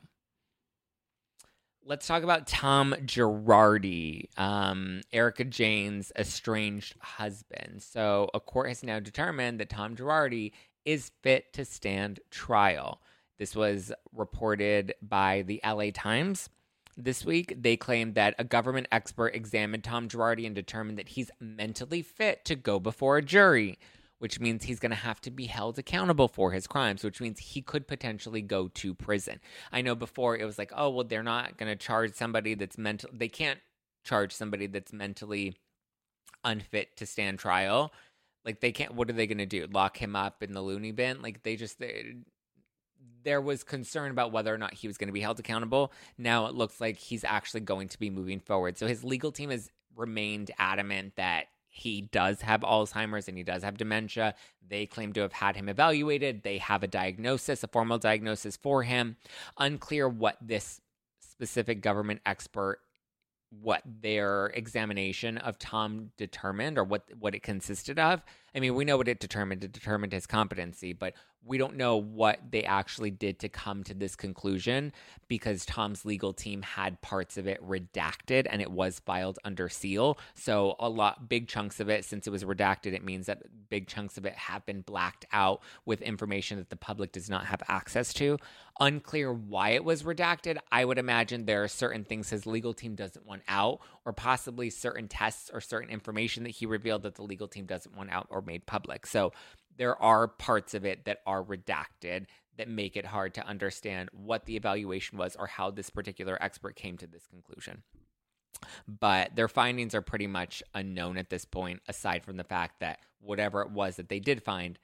Let's 1.85 2.07
talk 2.07 2.23
about 2.23 2.47
Tom 2.47 2.95
Girardi, 3.05 4.29
um, 4.37 5.01
Erika 5.11 5.43
Jayne's 5.43 6.13
estranged 6.17 6.95
husband. 7.01 7.83
So, 7.83 8.29
a 8.33 8.39
court 8.39 8.69
has 8.69 8.83
now 8.83 9.01
determined 9.01 9.59
that 9.59 9.69
Tom 9.69 9.93
Girardi 9.97 10.53
is 10.85 11.11
fit 11.23 11.51
to 11.53 11.65
stand 11.65 12.21
trial. 12.31 13.01
This 13.43 13.57
was 13.57 13.91
reported 14.15 14.95
by 15.01 15.41
the 15.41 15.59
LA 15.65 15.89
Times 15.93 16.47
this 16.95 17.25
week. 17.25 17.53
They 17.61 17.75
claimed 17.75 18.15
that 18.15 18.35
a 18.39 18.45
government 18.45 18.87
expert 18.89 19.35
examined 19.35 19.83
Tom 19.83 20.07
Girardi 20.07 20.45
and 20.45 20.55
determined 20.55 20.97
that 20.97 21.09
he's 21.09 21.29
mentally 21.41 22.01
fit 22.01 22.45
to 22.45 22.55
go 22.55 22.79
before 22.79 23.17
a 23.17 23.21
jury, 23.21 23.77
which 24.19 24.39
means 24.39 24.63
he's 24.63 24.79
going 24.79 24.91
to 24.91 24.95
have 24.95 25.19
to 25.19 25.29
be 25.29 25.47
held 25.47 25.77
accountable 25.77 26.29
for 26.29 26.53
his 26.53 26.67
crimes, 26.67 27.03
which 27.03 27.19
means 27.19 27.37
he 27.37 27.61
could 27.61 27.85
potentially 27.85 28.41
go 28.41 28.69
to 28.75 28.93
prison. 28.93 29.41
I 29.73 29.81
know 29.81 29.93
before 29.93 30.37
it 30.37 30.45
was 30.45 30.57
like, 30.57 30.71
oh, 30.73 30.89
well, 30.91 31.03
they're 31.03 31.21
not 31.21 31.57
going 31.57 31.69
to 31.69 31.75
charge 31.75 32.13
somebody 32.13 32.53
that's 32.53 32.77
mental, 32.77 33.09
they 33.11 33.27
can't 33.27 33.59
charge 34.05 34.31
somebody 34.31 34.67
that's 34.67 34.93
mentally 34.93 35.57
unfit 36.45 36.95
to 36.95 37.05
stand 37.05 37.39
trial 37.39 37.91
Like 38.45 38.61
they 38.61 38.71
can't. 38.71 38.93
What 38.95 39.09
are 39.09 39.13
they 39.13 39.27
going 39.27 39.37
to 39.39 39.45
do? 39.45 39.67
Lock 39.69 39.97
him 39.97 40.15
up 40.15 40.41
in 40.43 40.53
the 40.53 40.61
loony 40.61 40.93
bin? 40.93 41.21
Like 41.21 41.43
they 41.43 41.57
just. 41.57 41.77
They, 41.79 42.15
there 43.23 43.41
was 43.41 43.63
concern 43.63 44.11
about 44.11 44.31
whether 44.31 44.53
or 44.53 44.57
not 44.57 44.73
he 44.73 44.87
was 44.87 44.97
going 44.97 45.07
to 45.07 45.13
be 45.13 45.21
held 45.21 45.39
accountable. 45.39 45.91
Now 46.17 46.47
it 46.47 46.55
looks 46.55 46.79
like 46.79 46.97
he's 46.97 47.23
actually 47.23 47.61
going 47.61 47.87
to 47.89 47.99
be 47.99 48.09
moving 48.09 48.39
forward. 48.39 48.77
So 48.77 48.87
his 48.87 49.03
legal 49.03 49.31
team 49.31 49.49
has 49.49 49.69
remained 49.95 50.51
adamant 50.57 51.15
that 51.15 51.45
he 51.69 52.01
does 52.01 52.41
have 52.41 52.61
Alzheimer's 52.61 53.27
and 53.27 53.37
he 53.37 53.43
does 53.43 53.63
have 53.63 53.77
dementia. 53.77 54.35
They 54.67 54.85
claim 54.85 55.11
to 55.13 55.21
have 55.21 55.33
had 55.33 55.55
him 55.55 55.69
evaluated. 55.69 56.43
They 56.43 56.59
have 56.59 56.83
a 56.83 56.87
diagnosis, 56.87 57.63
a 57.63 57.67
formal 57.67 57.97
diagnosis 57.97 58.57
for 58.57 58.83
him. 58.83 59.17
Unclear 59.57 60.07
what 60.07 60.37
this 60.39 60.81
specific 61.19 61.81
government 61.81 62.21
expert 62.25 62.79
what 63.61 63.83
their 63.85 64.47
examination 64.47 65.37
of 65.37 65.59
Tom 65.59 66.11
determined 66.17 66.77
or 66.77 66.83
what 66.83 67.03
what 67.19 67.35
it 67.35 67.43
consisted 67.43 67.99
of. 67.99 68.23
I 68.55 68.59
mean, 68.59 68.75
we 68.75 68.85
know 68.85 68.97
what 68.97 69.07
it 69.07 69.19
determined. 69.19 69.63
It 69.63 69.71
determined 69.71 70.13
his 70.13 70.25
competency, 70.25 70.93
but 70.93 71.13
we 71.45 71.57
don't 71.57 71.75
know 71.75 71.97
what 71.97 72.39
they 72.51 72.63
actually 72.63 73.11
did 73.11 73.39
to 73.39 73.49
come 73.49 73.83
to 73.83 73.93
this 73.93 74.15
conclusion 74.15 74.93
because 75.27 75.65
Tom's 75.65 76.05
legal 76.05 76.33
team 76.33 76.61
had 76.61 77.01
parts 77.01 77.37
of 77.37 77.47
it 77.47 77.61
redacted 77.67 78.47
and 78.49 78.61
it 78.61 78.71
was 78.71 78.99
filed 78.99 79.39
under 79.43 79.67
seal. 79.67 80.17
So 80.35 80.75
a 80.79 80.89
lot 80.89 81.27
big 81.27 81.47
chunks 81.47 81.79
of 81.79 81.89
it 81.89 82.05
since 82.05 82.27
it 82.27 82.29
was 82.29 82.43
redacted 82.43 82.93
it 82.93 83.03
means 83.03 83.25
that 83.25 83.43
big 83.69 83.87
chunks 83.87 84.17
of 84.17 84.25
it 84.25 84.35
have 84.35 84.65
been 84.65 84.81
blacked 84.81 85.25
out 85.31 85.61
with 85.85 86.01
information 86.01 86.57
that 86.59 86.69
the 86.69 86.75
public 86.75 87.11
does 87.11 87.29
not 87.29 87.45
have 87.45 87.61
access 87.67 88.13
to. 88.13 88.37
Unclear 88.79 89.33
why 89.33 89.69
it 89.69 89.83
was 89.83 90.03
redacted. 90.03 90.57
I 90.71 90.85
would 90.85 90.97
imagine 90.97 91.45
there 91.45 91.63
are 91.63 91.67
certain 91.67 92.03
things 92.03 92.29
his 92.29 92.45
legal 92.45 92.73
team 92.73 92.95
doesn't 92.95 93.25
want 93.25 93.43
out 93.47 93.79
or 94.05 94.13
possibly 94.13 94.69
certain 94.69 95.07
tests 95.07 95.51
or 95.53 95.61
certain 95.61 95.89
information 95.89 96.43
that 96.43 96.51
he 96.51 96.65
revealed 96.65 97.03
that 97.03 97.15
the 97.15 97.23
legal 97.23 97.47
team 97.47 97.65
doesn't 97.65 97.95
want 97.95 98.11
out 98.11 98.27
or 98.29 98.41
made 98.41 98.65
public. 98.65 99.05
So 99.05 99.31
there 99.77 100.01
are 100.01 100.27
parts 100.27 100.73
of 100.73 100.85
it 100.85 101.05
that 101.05 101.19
are 101.25 101.43
redacted 101.43 102.25
that 102.57 102.69
make 102.69 102.95
it 102.95 103.05
hard 103.05 103.33
to 103.33 103.47
understand 103.47 104.09
what 104.13 104.45
the 104.45 104.55
evaluation 104.55 105.17
was 105.17 105.35
or 105.35 105.47
how 105.47 105.71
this 105.71 105.89
particular 105.89 106.37
expert 106.41 106.75
came 106.75 106.97
to 106.97 107.07
this 107.07 107.25
conclusion. 107.25 107.83
But 108.87 109.35
their 109.35 109.47
findings 109.47 109.95
are 109.95 110.01
pretty 110.01 110.27
much 110.27 110.61
unknown 110.73 111.17
at 111.17 111.29
this 111.29 111.45
point, 111.45 111.81
aside 111.87 112.23
from 112.23 112.37
the 112.37 112.43
fact 112.43 112.79
that 112.79 112.99
whatever 113.19 113.61
it 113.61 113.71
was 113.71 113.95
that 113.95 114.09
they 114.09 114.19
did 114.19 114.43
find, 114.43 114.77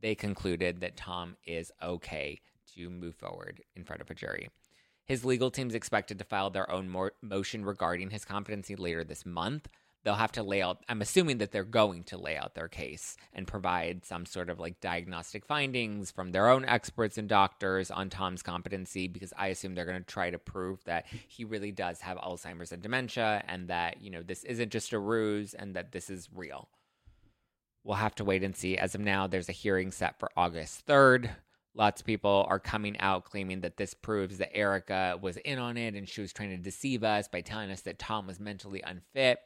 they 0.00 0.14
concluded 0.14 0.80
that 0.80 0.96
Tom 0.96 1.36
is 1.44 1.72
okay 1.82 2.40
to 2.74 2.88
move 2.88 3.16
forward 3.16 3.62
in 3.74 3.84
front 3.84 4.00
of 4.00 4.10
a 4.10 4.14
jury. 4.14 4.48
His 5.04 5.24
legal 5.24 5.50
team 5.50 5.68
is 5.68 5.74
expected 5.74 6.18
to 6.18 6.24
file 6.24 6.50
their 6.50 6.70
own 6.70 6.94
motion 7.22 7.64
regarding 7.64 8.10
his 8.10 8.24
competency 8.24 8.76
later 8.76 9.04
this 9.04 9.26
month 9.26 9.68
they'll 10.08 10.14
have 10.14 10.32
to 10.32 10.42
lay 10.42 10.62
out 10.62 10.82
i'm 10.88 11.02
assuming 11.02 11.36
that 11.36 11.52
they're 11.52 11.64
going 11.64 12.02
to 12.02 12.16
lay 12.16 12.34
out 12.34 12.54
their 12.54 12.66
case 12.66 13.18
and 13.34 13.46
provide 13.46 14.06
some 14.06 14.24
sort 14.24 14.48
of 14.48 14.58
like 14.58 14.80
diagnostic 14.80 15.44
findings 15.44 16.10
from 16.10 16.32
their 16.32 16.48
own 16.48 16.64
experts 16.64 17.18
and 17.18 17.28
doctors 17.28 17.90
on 17.90 18.08
tom's 18.08 18.42
competency 18.42 19.06
because 19.06 19.34
i 19.36 19.48
assume 19.48 19.74
they're 19.74 19.84
going 19.84 20.02
to 20.02 20.10
try 20.10 20.30
to 20.30 20.38
prove 20.38 20.82
that 20.84 21.04
he 21.26 21.44
really 21.44 21.70
does 21.70 22.00
have 22.00 22.16
alzheimer's 22.16 22.72
and 22.72 22.82
dementia 22.82 23.44
and 23.48 23.68
that 23.68 24.00
you 24.00 24.08
know 24.08 24.22
this 24.22 24.44
isn't 24.44 24.72
just 24.72 24.94
a 24.94 24.98
ruse 24.98 25.52
and 25.52 25.76
that 25.76 25.92
this 25.92 26.08
is 26.08 26.30
real. 26.34 26.70
We'll 27.84 27.96
have 27.96 28.14
to 28.14 28.24
wait 28.24 28.42
and 28.42 28.56
see. 28.56 28.78
As 28.78 28.94
of 28.94 29.02
now 29.02 29.26
there's 29.26 29.50
a 29.50 29.52
hearing 29.52 29.92
set 29.92 30.18
for 30.18 30.30
august 30.38 30.86
3rd 30.86 31.28
lots 31.74 32.00
of 32.00 32.06
people 32.06 32.46
are 32.48 32.58
coming 32.58 32.98
out 32.98 33.24
claiming 33.24 33.60
that 33.60 33.76
this 33.76 33.94
proves 33.94 34.38
that 34.38 34.54
erika 34.54 35.18
was 35.20 35.36
in 35.38 35.58
on 35.58 35.76
it 35.76 35.94
and 35.94 36.08
she 36.08 36.20
was 36.20 36.32
trying 36.32 36.50
to 36.50 36.56
deceive 36.56 37.04
us 37.04 37.28
by 37.28 37.40
telling 37.40 37.70
us 37.70 37.82
that 37.82 37.98
Tom 37.98 38.26
was 38.26 38.40
mentally 38.40 38.82
unfit. 38.82 39.38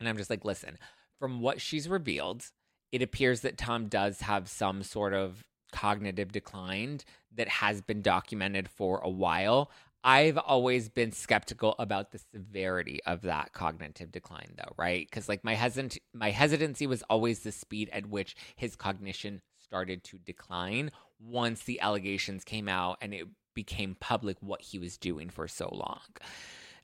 And 0.00 0.08
I'm 0.08 0.16
just 0.16 0.30
like, 0.30 0.44
listen, 0.44 0.78
from 1.18 1.40
what 1.40 1.60
she's 1.60 1.88
revealed, 1.88 2.46
it 2.90 3.02
appears 3.02 3.42
that 3.42 3.58
Tom 3.58 3.86
does 3.86 4.22
have 4.22 4.48
some 4.48 4.82
sort 4.82 5.14
of 5.14 5.44
cognitive 5.72 6.32
decline 6.32 7.00
that 7.36 7.48
has 7.48 7.80
been 7.80 8.02
documented 8.02 8.68
for 8.68 8.98
a 8.98 9.08
while. 9.08 9.70
I've 10.02 10.38
always 10.38 10.88
been 10.88 11.12
skeptical 11.12 11.74
about 11.78 12.10
the 12.10 12.20
severity 12.34 13.00
of 13.04 13.22
that 13.22 13.52
cognitive 13.52 14.10
decline 14.10 14.54
though, 14.56 14.72
right? 14.78 15.08
Cuz 15.10 15.28
like 15.28 15.44
my 15.44 15.54
hesit 15.54 15.98
my 16.14 16.30
hesitancy 16.30 16.86
was 16.86 17.02
always 17.10 17.40
the 17.40 17.52
speed 17.52 17.90
at 17.92 18.06
which 18.06 18.34
his 18.56 18.76
cognition 18.76 19.42
started 19.60 20.02
to 20.04 20.18
decline 20.18 20.90
once 21.20 21.62
the 21.62 21.80
allegations 21.80 22.44
came 22.44 22.68
out 22.68 22.96
and 23.02 23.12
it 23.12 23.28
became 23.54 23.94
public 24.00 24.38
what 24.40 24.62
he 24.62 24.78
was 24.78 24.96
doing 24.96 25.28
for 25.28 25.46
so 25.46 25.68
long. 25.72 26.00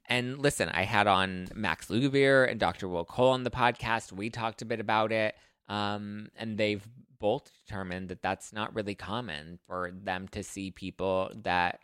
And 0.08 0.38
listen, 0.38 0.68
I 0.68 0.82
had 0.84 1.06
on 1.06 1.48
Max 1.54 1.88
Lugavere 1.88 2.50
and 2.50 2.60
Dr. 2.60 2.88
Will 2.88 3.04
Cole 3.04 3.30
on 3.30 3.42
the 3.42 3.50
podcast. 3.50 4.12
We 4.12 4.30
talked 4.30 4.62
a 4.62 4.64
bit 4.64 4.80
about 4.80 5.12
it. 5.12 5.34
Um, 5.68 6.28
and 6.36 6.56
they've 6.56 6.86
both 7.18 7.50
determined 7.64 8.08
that 8.10 8.22
that's 8.22 8.52
not 8.52 8.74
really 8.74 8.94
common 8.94 9.58
for 9.66 9.90
them 9.92 10.28
to 10.28 10.42
see 10.42 10.70
people 10.70 11.30
that 11.42 11.80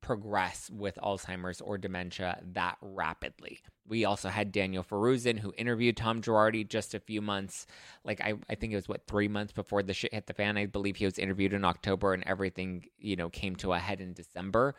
progress 0.00 0.68
with 0.70 0.98
Alzheimer's 1.00 1.60
or 1.60 1.78
dementia 1.78 2.40
that 2.54 2.76
rapidly. 2.82 3.60
We 3.86 4.04
also 4.04 4.28
had 4.28 4.50
Daniel 4.50 4.82
Faruzin 4.82 5.38
who 5.38 5.54
interviewed 5.56 5.96
Tom 5.96 6.20
Girardi 6.20 6.68
just 6.68 6.94
a 6.94 7.00
few 7.00 7.22
months, 7.22 7.66
like 8.04 8.20
I, 8.20 8.34
I 8.50 8.56
think 8.56 8.72
it 8.72 8.76
was 8.76 8.88
what 8.88 9.06
three 9.06 9.28
months 9.28 9.52
before 9.52 9.82
the 9.82 9.94
shit 9.94 10.12
hit 10.12 10.26
the 10.26 10.34
fan. 10.34 10.58
I 10.58 10.66
believe 10.66 10.96
he 10.96 11.04
was 11.04 11.18
interviewed 11.18 11.52
in 11.52 11.64
October 11.64 12.14
and 12.14 12.24
everything, 12.26 12.86
you 12.98 13.14
know, 13.14 13.30
came 13.30 13.54
to 13.56 13.72
a 13.72 13.78
head 13.78 14.00
in 14.00 14.12
December 14.12 14.74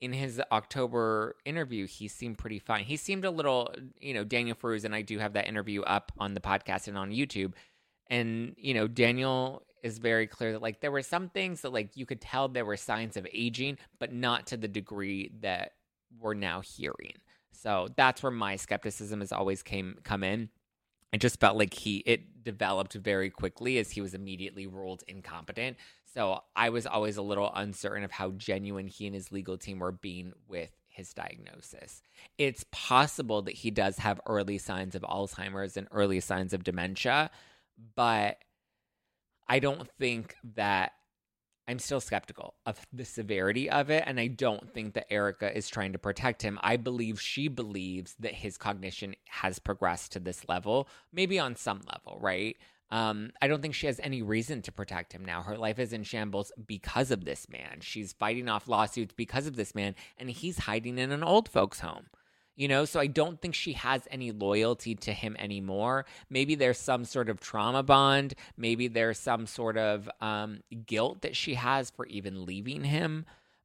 in 0.00 0.12
his 0.12 0.40
October 0.50 1.36
interview, 1.44 1.86
he 1.86 2.08
seemed 2.08 2.38
pretty 2.38 2.58
fine. 2.58 2.84
He 2.84 2.96
seemed 2.96 3.24
a 3.24 3.30
little, 3.30 3.74
you 4.00 4.14
know, 4.14 4.24
Daniel 4.24 4.56
Feruz, 4.56 4.84
and 4.84 4.94
I 4.94 5.02
do 5.02 5.18
have 5.18 5.34
that 5.34 5.46
interview 5.46 5.82
up 5.82 6.12
on 6.18 6.34
the 6.34 6.40
podcast 6.40 6.88
and 6.88 6.96
on 6.96 7.10
YouTube. 7.10 7.52
And, 8.08 8.54
you 8.56 8.74
know, 8.74 8.88
Daniel 8.88 9.62
is 9.82 9.98
very 9.98 10.26
clear 10.26 10.52
that, 10.52 10.62
like, 10.62 10.80
there 10.80 10.90
were 10.90 11.02
some 11.02 11.28
things 11.28 11.60
that, 11.60 11.72
like, 11.72 11.96
you 11.96 12.06
could 12.06 12.20
tell 12.20 12.48
there 12.48 12.64
were 12.64 12.76
signs 12.76 13.16
of 13.16 13.26
aging, 13.32 13.78
but 13.98 14.12
not 14.12 14.46
to 14.48 14.56
the 14.56 14.68
degree 14.68 15.30
that 15.40 15.72
we're 16.18 16.34
now 16.34 16.60
hearing. 16.60 17.14
So 17.52 17.88
that's 17.96 18.22
where 18.22 18.32
my 18.32 18.56
skepticism 18.56 19.20
has 19.20 19.32
always 19.32 19.62
came 19.62 19.98
come 20.02 20.24
in. 20.24 20.48
It 21.12 21.20
just 21.20 21.40
felt 21.40 21.56
like 21.56 21.74
he 21.74 21.98
it 22.06 22.42
developed 22.44 22.94
very 22.94 23.30
quickly 23.30 23.78
as 23.78 23.90
he 23.90 24.00
was 24.00 24.14
immediately 24.14 24.66
ruled 24.66 25.02
incompetent. 25.08 25.76
So 26.14 26.42
I 26.56 26.70
was 26.70 26.86
always 26.86 27.16
a 27.16 27.22
little 27.22 27.52
uncertain 27.54 28.04
of 28.04 28.10
how 28.10 28.30
genuine 28.32 28.88
he 28.88 29.06
and 29.06 29.14
his 29.14 29.30
legal 29.30 29.56
team 29.56 29.78
were 29.78 29.92
being 29.92 30.32
with 30.48 30.70
his 30.88 31.14
diagnosis. 31.14 32.02
It's 32.36 32.64
possible 32.72 33.42
that 33.42 33.54
he 33.54 33.70
does 33.70 33.98
have 33.98 34.20
early 34.26 34.58
signs 34.58 34.94
of 34.94 35.02
Alzheimer's 35.02 35.76
and 35.76 35.86
early 35.92 36.20
signs 36.20 36.52
of 36.52 36.64
dementia, 36.64 37.30
but 37.94 38.38
I 39.48 39.60
don't 39.60 39.88
think 39.98 40.36
that 40.56 40.92
I'm 41.68 41.78
still 41.78 42.00
skeptical 42.00 42.54
of 42.66 42.84
the 42.92 43.04
severity 43.04 43.70
of 43.70 43.90
it. 43.90 44.02
And 44.04 44.18
I 44.18 44.26
don't 44.26 44.72
think 44.74 44.94
that 44.94 45.12
Erika 45.12 45.56
is 45.56 45.68
trying 45.68 45.92
to 45.92 45.98
protect 45.98 46.42
him. 46.42 46.58
I 46.62 46.76
believe 46.76 47.20
she 47.20 47.46
believes 47.46 48.16
that 48.18 48.34
his 48.34 48.58
cognition 48.58 49.14
has 49.28 49.60
progressed 49.60 50.10
to 50.12 50.18
this 50.18 50.48
level, 50.48 50.88
maybe 51.12 51.38
on 51.38 51.54
some 51.54 51.82
level, 51.86 52.18
right? 52.20 52.56
Um, 52.90 53.30
I 53.40 53.46
don't 53.46 53.62
think 53.62 53.74
she 53.74 53.86
has 53.86 54.00
any 54.02 54.20
reason 54.20 54.62
to 54.62 54.72
protect 54.72 55.12
him 55.12 55.24
now. 55.24 55.42
Her 55.42 55.56
life 55.56 55.78
is 55.78 55.92
in 55.92 56.02
shambles 56.02 56.50
because 56.66 57.10
of 57.10 57.24
this 57.24 57.48
man. 57.48 57.78
She's 57.80 58.12
fighting 58.12 58.48
off 58.48 58.68
lawsuits 58.68 59.14
because 59.16 59.46
of 59.46 59.56
this 59.56 59.74
man, 59.74 59.94
and 60.18 60.28
he's 60.30 60.58
hiding 60.58 60.98
in 60.98 61.12
an 61.12 61.22
old 61.22 61.48
folks' 61.48 61.80
home. 61.80 62.06
You 62.56 62.68
know, 62.68 62.84
so 62.84 63.00
I 63.00 63.06
don't 63.06 63.40
think 63.40 63.54
she 63.54 63.72
has 63.74 64.06
any 64.10 64.32
loyalty 64.32 64.94
to 64.96 65.12
him 65.12 65.34
anymore. 65.38 66.04
Maybe 66.28 66.56
there's 66.56 66.78
some 66.78 67.04
sort 67.04 67.30
of 67.30 67.40
trauma 67.40 67.82
bond. 67.82 68.34
Maybe 68.56 68.88
there's 68.88 69.18
some 69.18 69.46
sort 69.46 69.78
of 69.78 70.10
um, 70.20 70.60
guilt 70.84 71.22
that 71.22 71.36
she 71.36 71.54
has 71.54 71.88
for 71.90 72.06
even 72.06 72.44
leaving 72.44 72.84
him. 72.84 73.24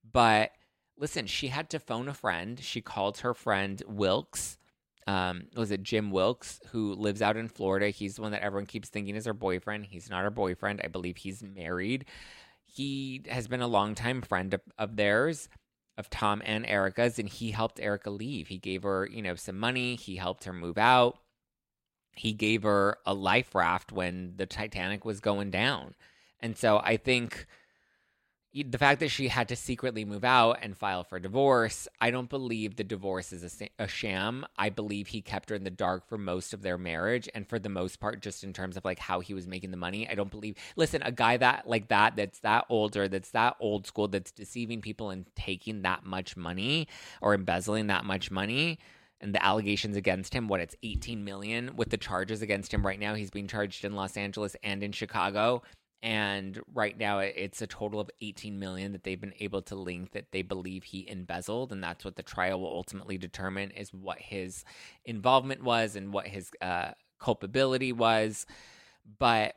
But 0.09 0.51
listen, 0.97 1.25
she 1.25 1.49
had 1.49 1.69
to 1.71 1.79
phone 1.79 2.07
a 2.07 2.13
friend. 2.13 2.57
She 2.61 2.79
called 2.79 3.17
her 3.17 3.33
friend 3.33 3.81
Wilkes 3.85 4.57
um, 5.07 5.47
was 5.55 5.71
it 5.71 5.83
Jim 5.83 6.11
Wilkes, 6.11 6.59
who 6.71 6.93
lives 6.93 7.21
out 7.21 7.37
in 7.37 7.47
Florida. 7.47 7.89
He's 7.89 8.15
the 8.15 8.23
one 8.23 8.31
that 8.31 8.41
everyone 8.41 8.65
keeps 8.65 8.89
thinking 8.89 9.15
is 9.15 9.25
her 9.25 9.33
boyfriend. 9.33 9.85
He's 9.85 10.09
not 10.09 10.23
her 10.23 10.31
boyfriend. 10.31 10.81
I 10.83 10.87
believe 10.87 11.17
he's 11.17 11.43
married. 11.43 12.05
He 12.63 13.23
has 13.29 13.47
been 13.47 13.61
a 13.61 13.67
longtime 13.67 14.21
friend 14.23 14.53
of, 14.53 14.61
of 14.77 14.95
theirs, 14.95 15.47
of 15.97 16.09
Tom 16.09 16.41
and 16.43 16.65
Erika's, 16.65 17.19
and 17.19 17.29
he 17.29 17.51
helped 17.51 17.79
Erika 17.79 18.09
leave. 18.09 18.47
He 18.47 18.57
gave 18.57 18.83
her, 18.83 19.07
you 19.11 19.21
know, 19.21 19.35
some 19.35 19.59
money. 19.59 19.95
He 19.95 20.15
helped 20.15 20.45
her 20.45 20.53
move 20.53 20.77
out. 20.77 21.19
He 22.13 22.33
gave 22.33 22.63
her 22.63 22.97
a 23.05 23.13
life 23.13 23.53
raft 23.53 23.91
when 23.91 24.33
the 24.37 24.45
Titanic 24.45 25.05
was 25.05 25.19
going 25.19 25.51
down. 25.51 25.93
And 26.39 26.57
so 26.57 26.79
I 26.83 26.97
think 26.97 27.45
the 28.63 28.77
fact 28.77 29.01
that 29.01 29.09
she 29.09 29.27
had 29.27 29.49
to 29.49 29.55
secretly 29.55 30.05
move 30.05 30.23
out 30.23 30.59
and 30.61 30.77
file 30.77 31.03
for 31.03 31.19
divorce, 31.19 31.87
I 31.99 32.09
don't 32.09 32.29
believe 32.29 32.75
the 32.75 32.83
divorce 32.83 33.33
is 33.33 33.61
a, 33.61 33.83
a, 33.83 33.87
sham. 33.87 34.45
I 34.57 34.69
believe 34.69 35.07
he 35.07 35.21
kept 35.21 35.49
her 35.49 35.55
in 35.55 35.65
the 35.65 35.69
dark 35.69 36.07
for 36.07 36.17
most 36.17 36.53
of 36.53 36.61
their 36.61 36.77
marriage 36.77 37.27
and 37.35 37.47
for 37.47 37.59
the 37.59 37.69
most 37.69 37.99
part 37.99 38.21
just 38.21 38.43
in 38.43 38.53
terms 38.53 38.77
of 38.77 38.85
like 38.85 38.99
how 38.99 39.19
he 39.19 39.33
was 39.33 39.45
making 39.45 39.71
the 39.71 39.77
money. 39.77 40.09
I 40.09 40.15
don't 40.15 40.31
believe 40.31 40.55
Listen, 40.75 41.01
a 41.03 41.11
guy 41.11 41.37
that 41.37 41.67
like 41.67 41.89
that 41.89 42.15
that's 42.15 42.39
that 42.39 42.65
older, 42.69 43.07
that's 43.07 43.31
that 43.31 43.55
old 43.59 43.87
school, 43.87 44.07
that's 44.07 44.31
deceiving 44.31 44.81
people 44.81 45.09
and 45.09 45.25
taking 45.35 45.81
that 45.81 46.05
much 46.05 46.37
money 46.37 46.87
or 47.21 47.33
embezzling 47.33 47.87
that 47.87 48.05
much 48.05 48.31
money 48.31 48.79
and 49.21 49.33
the 49.33 49.43
allegations 49.43 49.95
against 49.95 50.33
him, 50.33 50.47
what 50.47 50.59
it's 50.59 50.75
18 50.83 51.23
million 51.23 51.75
with 51.75 51.89
the 51.89 51.97
charges 51.97 52.41
against 52.41 52.73
him 52.73 52.85
right 52.85 52.99
now. 52.99 53.15
He's 53.15 53.31
being 53.31 53.47
charged 53.47 53.85
in 53.85 53.95
Los 53.95 54.17
Angeles 54.17 54.55
and 54.63 54.83
in 54.83 54.91
Chicago. 54.91 55.63
And 56.03 56.61
right 56.73 56.97
now 56.97 57.19
it's 57.19 57.61
a 57.61 57.67
total 57.67 57.99
of 57.99 58.11
18 58.21 58.59
million 58.59 58.91
that 58.91 59.03
they've 59.03 59.19
been 59.19 59.33
able 59.39 59.61
to 59.63 59.75
link 59.75 60.11
that 60.11 60.31
they 60.31 60.43
believe 60.43 60.83
he 60.83 61.09
embezzled. 61.09 61.71
And 61.71 61.83
that's 61.83 62.05
what 62.05 62.15
the 62.15 62.23
trial 62.23 62.61
will 62.61 62.71
ultimately 62.71 63.17
determine 63.17 63.71
is 63.71 63.93
what 63.93 64.19
his 64.19 64.63
involvement 65.03 65.63
was 65.63 65.95
and 65.95 66.13
what 66.13 66.27
his 66.27 66.51
uh, 66.61 66.91
culpability 67.19 67.91
was. 67.91 68.45
But, 69.17 69.55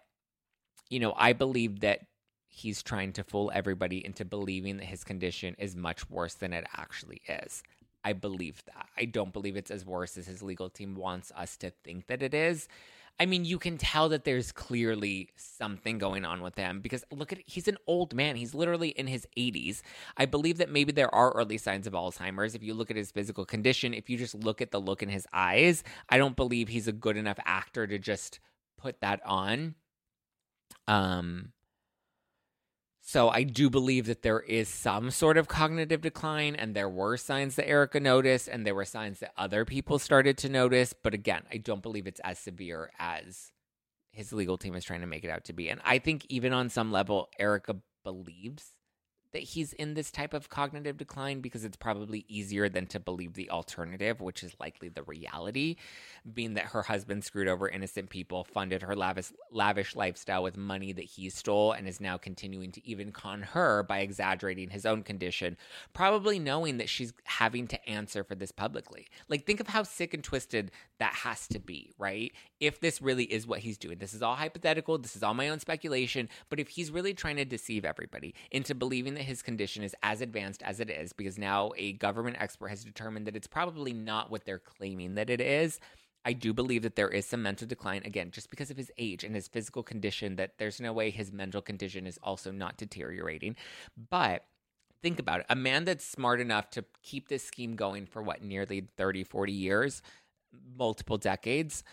you 0.89 1.01
know, 1.01 1.13
I 1.17 1.35
believe 1.35 1.81
that 1.81 2.01
he's 2.47 2.83
trying 2.83 3.13
to 3.13 3.25
fool 3.25 3.51
everybody 3.55 4.05
into 4.05 4.25
believing 4.25 4.79
that 4.79 4.87
his 4.87 5.05
condition 5.05 5.55
is 5.59 5.77
much 5.77 6.09
worse 6.11 6.35
than 6.35 6.53
it 6.53 6.67
actually 6.77 7.21
is. 7.29 7.63
I 8.05 8.15
believe 8.15 8.63
that. 8.67 8.89
I 8.97 9.05
don't 9.05 9.33
believe 9.33 9.57
it's 9.57 9.71
as 9.71 9.85
worse 9.85 10.17
as 10.17 10.27
his 10.27 10.43
legal 10.43 10.71
team 10.71 10.95
wants 10.95 11.31
us 11.37 11.57
to 11.59 11.71
think 11.85 12.07
that 12.07 12.23
it 12.23 12.33
is. 12.33 12.69
I 13.21 13.27
mean, 13.27 13.45
you 13.45 13.59
can 13.59 13.79
tell 13.79 14.09
that 14.11 14.25
there's 14.25 14.53
clearly 14.53 15.31
something 15.37 15.99
going 15.99 16.25
on 16.25 16.41
with 16.41 16.57
him 16.57 16.81
because 16.81 17.05
look 17.11 17.33
at 17.33 17.41
he's 17.47 17.67
an 17.67 17.77
old 17.87 18.15
man. 18.15 18.37
He's 18.37 18.55
literally 18.55 18.91
in 18.91 19.09
his 19.09 19.27
80s. 19.37 19.83
I 20.17 20.25
believe 20.27 20.59
that 20.59 20.71
maybe 20.71 20.93
there 20.93 21.13
are 21.13 21.33
early 21.33 21.59
signs 21.59 21.89
of 21.89 21.95
Alzheimer's 21.95 22.55
if 22.55 22.63
you 22.63 22.75
look 22.75 22.91
at 22.91 22.97
his 22.97 23.11
physical 23.11 23.45
condition, 23.45 23.93
if 23.93 24.09
you 24.09 24.17
just 24.17 24.37
look 24.37 24.61
at 24.63 24.71
the 24.71 24.81
look 24.81 25.03
in 25.03 25.09
his 25.09 25.27
eyes. 25.33 25.83
I 26.09 26.19
don't 26.19 26.37
believe 26.37 26.69
he's 26.69 26.87
a 26.87 26.93
good 26.93 27.17
enough 27.17 27.39
actor 27.45 27.87
to 27.89 27.99
just 27.99 28.39
put 28.77 29.01
that 29.01 29.21
on. 29.27 29.75
Um 30.87 31.53
so 33.09 33.31
I 33.31 33.43
do 33.43 33.71
believe 33.71 34.05
that 34.05 34.21
there 34.21 34.41
is 34.41 34.69
some 34.69 35.11
sort 35.11 35.39
of 35.39 35.49
cognitive 35.49 36.03
decline, 36.03 36.55
and 36.55 36.77
there 36.77 36.91
were 36.91 37.17
signs 37.17 37.55
that 37.55 37.67
Erika 37.67 38.01
noticed, 38.01 38.49
and 38.49 38.67
there 38.67 38.75
were 38.75 38.85
signs 38.85 39.21
that 39.21 39.33
other 39.35 39.65
people 39.65 39.99
started 39.99 40.37
to 40.37 40.51
notice. 40.51 40.93
But 40.93 41.15
again, 41.15 41.45
I 41.51 41.57
don't 41.57 41.81
believe 41.81 42.07
it's 42.07 42.21
as 42.21 42.39
severe 42.39 42.91
as 42.99 43.51
his 44.13 44.31
legal 44.35 44.59
team 44.59 44.75
is 44.75 44.85
trying 44.85 45.01
to 45.01 45.07
make 45.07 45.25
it 45.25 45.31
out 45.31 45.45
to 45.45 45.55
be. 45.55 45.71
And 45.71 45.81
I 45.87 46.01
think 46.01 46.27
even 46.29 46.53
on 46.53 46.69
some 46.69 46.93
level, 46.93 47.31
Erika 47.39 47.77
believes 48.05 48.73
that 49.33 49.43
he's 49.43 49.73
in 49.75 49.95
this 49.95 50.11
type 50.11 50.33
of 50.35 50.49
cognitive 50.49 50.97
decline 50.97 51.41
because 51.41 51.65
it's 51.65 51.77
probably 51.77 52.25
easier 52.29 52.69
than 52.69 52.87
to 52.87 53.01
believe 53.01 53.35
the 53.35 53.51
alternative, 53.51 54.21
which 54.21 54.43
is 54.43 54.55
likely 54.59 54.89
the 54.89 55.03
reality, 55.03 55.77
being 56.35 56.55
that 56.55 56.65
her 56.67 56.83
husband 56.83 57.25
screwed 57.25 57.49
over 57.49 57.69
innocent 57.69 58.09
people, 58.09 58.45
funded 58.45 58.83
her 58.83 58.97
lavish, 58.97 59.33
lavish 59.51 59.95
lifestyle 59.95 60.43
with 60.43 60.57
money 60.57 60.93
that 60.93 61.05
he 61.05 61.29
stole, 61.29 61.73
and 61.73 61.87
is 61.87 62.01
now 62.01 62.17
continuing 62.17 62.73
to 62.73 62.87
even 62.87 63.13
con 63.13 63.43
her 63.43 63.83
by 63.83 63.99
exaggerating 63.99 64.71
his 64.71 64.87
own 64.87 65.03
condition, 65.03 65.57
probably 65.93 66.39
knowing 66.39 66.79
that 66.79 66.89
she's 66.89 67.13
having 67.25 67.67
to 67.67 67.89
answer 67.89 68.25
for 68.25 68.35
this 68.35 68.53
publicly. 68.53 69.07
Like, 69.29 69.45
think 69.45 69.61
of 69.61 69.69
how 69.69 69.83
sick 69.83 70.15
and 70.15 70.25
twisted 70.25 70.71
that 70.99 71.15
has 71.15 71.47
to 71.49 71.59
be, 71.59 71.93
right? 71.99 72.33
If 72.61 72.81
this 72.81 73.03
really 73.03 73.25
is 73.25 73.47
what 73.47 73.61
he's 73.61 73.79
doing. 73.79 73.99
This 73.99 74.15
is 74.15 74.23
all 74.23 74.37
hypothetical, 74.37 74.99
this 74.99 75.17
is 75.17 75.23
all 75.23 75.35
my 75.35 75.49
own 75.49 75.61
speculation, 75.61 76.29
but 76.49 76.59
if 76.59 76.69
he's 76.69 76.91
really 76.91 77.15
trying 77.15 77.37
to 77.37 77.45
deceive 77.45 77.85
everybody 77.85 78.35
into 78.51 78.75
believing 78.75 79.18
that 79.19 79.25
his 79.25 79.43
condition 79.43 79.83
is 79.83 79.95
as 80.03 80.21
advanced 80.21 80.63
as 80.63 80.81
it 80.81 80.91
is, 80.91 81.13
because 81.13 81.39
now 81.39 81.73
a 81.77 81.93
government 81.95 82.37
expert 82.41 82.69
has 82.69 82.85
determined 82.85 83.27
that 83.27 83.37
it's 83.37 83.47
probably 83.47 83.93
not 83.93 84.31
what 84.31 84.45
they're 84.45 84.59
claiming 84.59 85.15
that 85.17 85.29
it 85.31 85.41
is. 85.41 85.81
I 86.25 86.33
do 86.33 86.53
believe 86.53 86.83
that 86.83 86.97
there 86.97 87.09
is 87.09 87.27
some 87.27 87.43
mental 87.43 87.67
decline, 87.67 88.03
again, 88.05 88.31
just 88.31 88.51
because 88.51 88.71
of 88.71 88.77
his 88.77 88.91
age 88.99 89.25
and 89.25 89.35
his 89.35 89.49
physical 89.49 89.83
condition, 89.83 90.37
that 90.37 90.59
there's 90.59 90.81
no 90.81 90.93
way 90.93 91.11
his 91.11 91.33
mental 91.33 91.63
condition 91.63 92.07
is 92.07 92.19
also 92.23 92.51
not 92.51 92.77
deteriorating. 92.77 93.57
But 94.11 94.45
think 95.03 95.19
about 95.19 95.41
it 95.41 95.47
a 95.49 95.57
man 95.57 95.85
that's 95.85 96.05
smart 96.05 96.41
enough 96.41 96.71
to 96.71 96.85
keep 97.03 97.29
this 97.29 97.45
scheme 97.45 97.77
going 97.77 98.07
for 98.07 98.23
what, 98.23 98.43
nearly 98.43 98.89
30, 98.97 99.25
40 99.25 99.53
years, 99.53 100.03
multiple 100.77 101.19
decades 101.19 101.85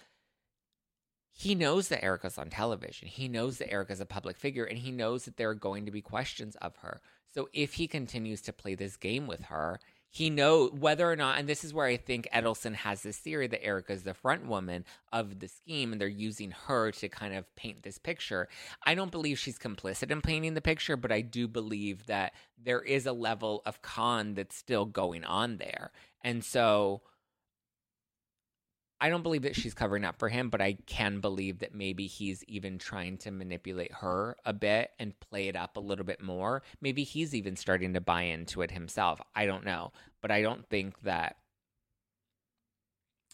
he 1.38 1.54
knows 1.54 1.90
that 1.90 2.04
Erika's 2.04 2.38
on 2.38 2.50
television. 2.50 3.10
He 3.10 3.28
knows 3.28 3.58
that 3.58 3.72
Erika's 3.72 4.00
a 4.00 4.06
public 4.06 4.38
figure 4.38 4.64
and 4.64 4.78
he 4.78 4.92
knows 4.92 5.26
that 5.26 5.36
there 5.36 5.50
are 5.50 5.56
going 5.56 5.86
to 5.86 5.92
be 5.92 6.02
questions 6.02 6.56
of 6.62 6.78
her. 6.78 7.02
So 7.36 7.50
if 7.52 7.74
he 7.74 7.88
continues 7.88 8.42
to 8.44 8.54
play 8.54 8.76
this 8.76 8.96
game 8.96 9.28
with 9.28 9.42
her, 9.44 9.82
he 10.10 10.30
know 10.30 10.68
whether 10.68 11.12
or 11.12 11.18
not 11.18 11.38
and 11.38 11.50
this 11.50 11.66
is 11.66 11.74
where 11.74 11.86
I 11.86 11.98
think 11.98 12.30
Edelson 12.34 12.74
has 12.74 13.04
this 13.04 13.18
theory 13.18 13.48
that 13.48 13.62
Erika 13.62 13.92
is 13.92 14.04
the 14.04 14.14
front 14.14 14.48
woman 14.48 14.86
of 15.12 15.40
the 15.40 15.50
scheme 15.50 15.92
and 15.92 16.00
they're 16.00 16.08
using 16.08 16.52
her 16.52 16.92
to 16.92 17.10
kind 17.10 17.36
of 17.36 17.54
paint 17.58 17.84
this 17.84 17.98
picture. 17.98 18.48
I 18.86 18.96
don't 18.96 19.12
believe 19.12 19.38
she's 19.38 19.60
complicit 19.60 20.12
in 20.12 20.22
painting 20.22 20.54
the 20.54 20.62
picture, 20.62 20.96
but 20.96 21.12
I 21.12 21.20
do 21.20 21.50
believe 21.50 22.06
that 22.06 22.32
there 22.58 22.82
is 22.82 23.06
a 23.06 23.12
level 23.12 23.62
of 23.66 23.82
con 23.82 24.36
that's 24.36 24.56
still 24.56 24.86
going 24.86 25.26
on 25.26 25.58
there. 25.58 25.92
And 26.24 26.42
so 26.42 27.02
I 29.06 29.10
don't 29.10 29.22
believe 29.22 29.44
that 29.44 29.56
she's 29.56 29.76
covering 29.76 30.04
up 30.04 30.18
for 30.18 30.30
him, 30.30 30.50
but 30.50 30.62
I 30.62 30.80
can 30.88 31.20
believe 31.20 31.60
that 31.60 31.76
maybe 31.76 32.08
he's 32.08 32.44
even 32.46 32.80
trying 32.80 33.20
to 33.20 33.30
manipulate 33.30 33.92
her 33.92 34.36
a 34.46 34.52
bit 34.52 34.94
and 34.98 35.20
play 35.20 35.48
it 35.48 35.56
up 35.56 35.78
a 35.78 35.80
little 35.80 36.06
bit 36.06 36.24
more. 36.24 36.64
Maybe 36.82 37.04
he's 37.04 37.36
even 37.36 37.56
starting 37.56 37.94
to 37.94 38.02
buy 38.02 38.24
into 38.24 38.64
it 38.64 38.72
himself. 38.72 39.22
I 39.36 39.46
don't 39.46 39.64
know. 39.64 39.92
But 40.24 40.32
I 40.32 40.42
don't 40.42 40.68
think 40.70 41.00
that 41.04 41.36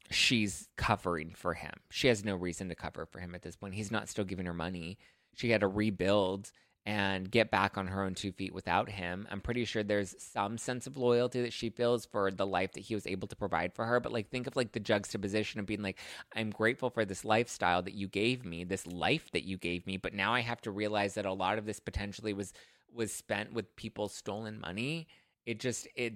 she's 0.10 0.68
covering 0.76 1.32
for 1.38 1.54
him. 1.54 1.76
She 1.90 2.10
has 2.10 2.26
no 2.26 2.36
reason 2.36 2.68
to 2.68 2.76
cover 2.76 3.06
for 3.06 3.22
him 3.22 3.34
at 3.34 3.42
this 3.42 3.56
point. 3.56 3.76
He's 3.76 3.92
not 3.92 4.10
still 4.10 4.26
giving 4.26 4.48
her 4.48 4.54
money. 4.54 4.98
She 5.36 5.52
had 5.52 5.62
to 5.62 5.70
rebuild 5.70 6.52
and 6.86 7.30
get 7.30 7.52
back 7.52 7.78
on 7.78 7.88
her 7.88 8.04
own 8.04 8.16
two 8.16 8.32
feet 8.32 8.54
without 8.54 8.90
him. 8.90 9.28
I'm 9.30 9.42
pretty 9.42 9.66
sure 9.66 9.84
there's 9.84 10.16
some 10.18 10.58
sense 10.58 10.88
of 10.88 10.98
loyalty 10.98 11.42
that 11.44 11.54
she 11.54 11.70
feels 11.70 12.06
for 12.06 12.32
the 12.32 12.48
life 12.48 12.72
that 12.74 12.82
he 12.82 12.96
was 12.96 13.06
able 13.06 13.28
to 13.28 13.36
provide 13.36 13.74
for 13.74 13.86
her. 13.86 14.00
But 14.00 14.12
like, 14.12 14.30
think 14.30 14.48
of 14.48 14.56
like 14.56 14.72
the 14.72 14.80
juxtaposition 14.80 15.60
of 15.60 15.68
being 15.68 15.84
like, 15.84 16.00
I'm 16.36 16.50
grateful 16.50 16.90
for 16.90 17.06
this 17.06 17.24
lifestyle 17.24 17.84
that 17.84 17.94
you 17.94 18.08
gave 18.08 18.44
me, 18.44 18.64
this 18.64 18.88
life 18.88 19.30
that 19.34 19.44
you 19.44 19.58
gave 19.58 19.86
me, 19.86 19.98
but 19.98 20.14
now 20.14 20.34
I 20.34 20.42
have 20.42 20.62
to 20.62 20.72
realize 20.72 21.14
that 21.14 21.26
a 21.26 21.34
lot 21.34 21.58
of 21.58 21.66
this 21.66 21.80
potentially 21.80 22.34
was 22.34 22.54
was 22.94 23.14
spent 23.14 23.54
with 23.54 23.76
people's 23.78 24.14
stolen 24.14 24.60
money. 24.60 25.08
It 25.46 25.60
just 25.60 25.88
it 25.96 26.16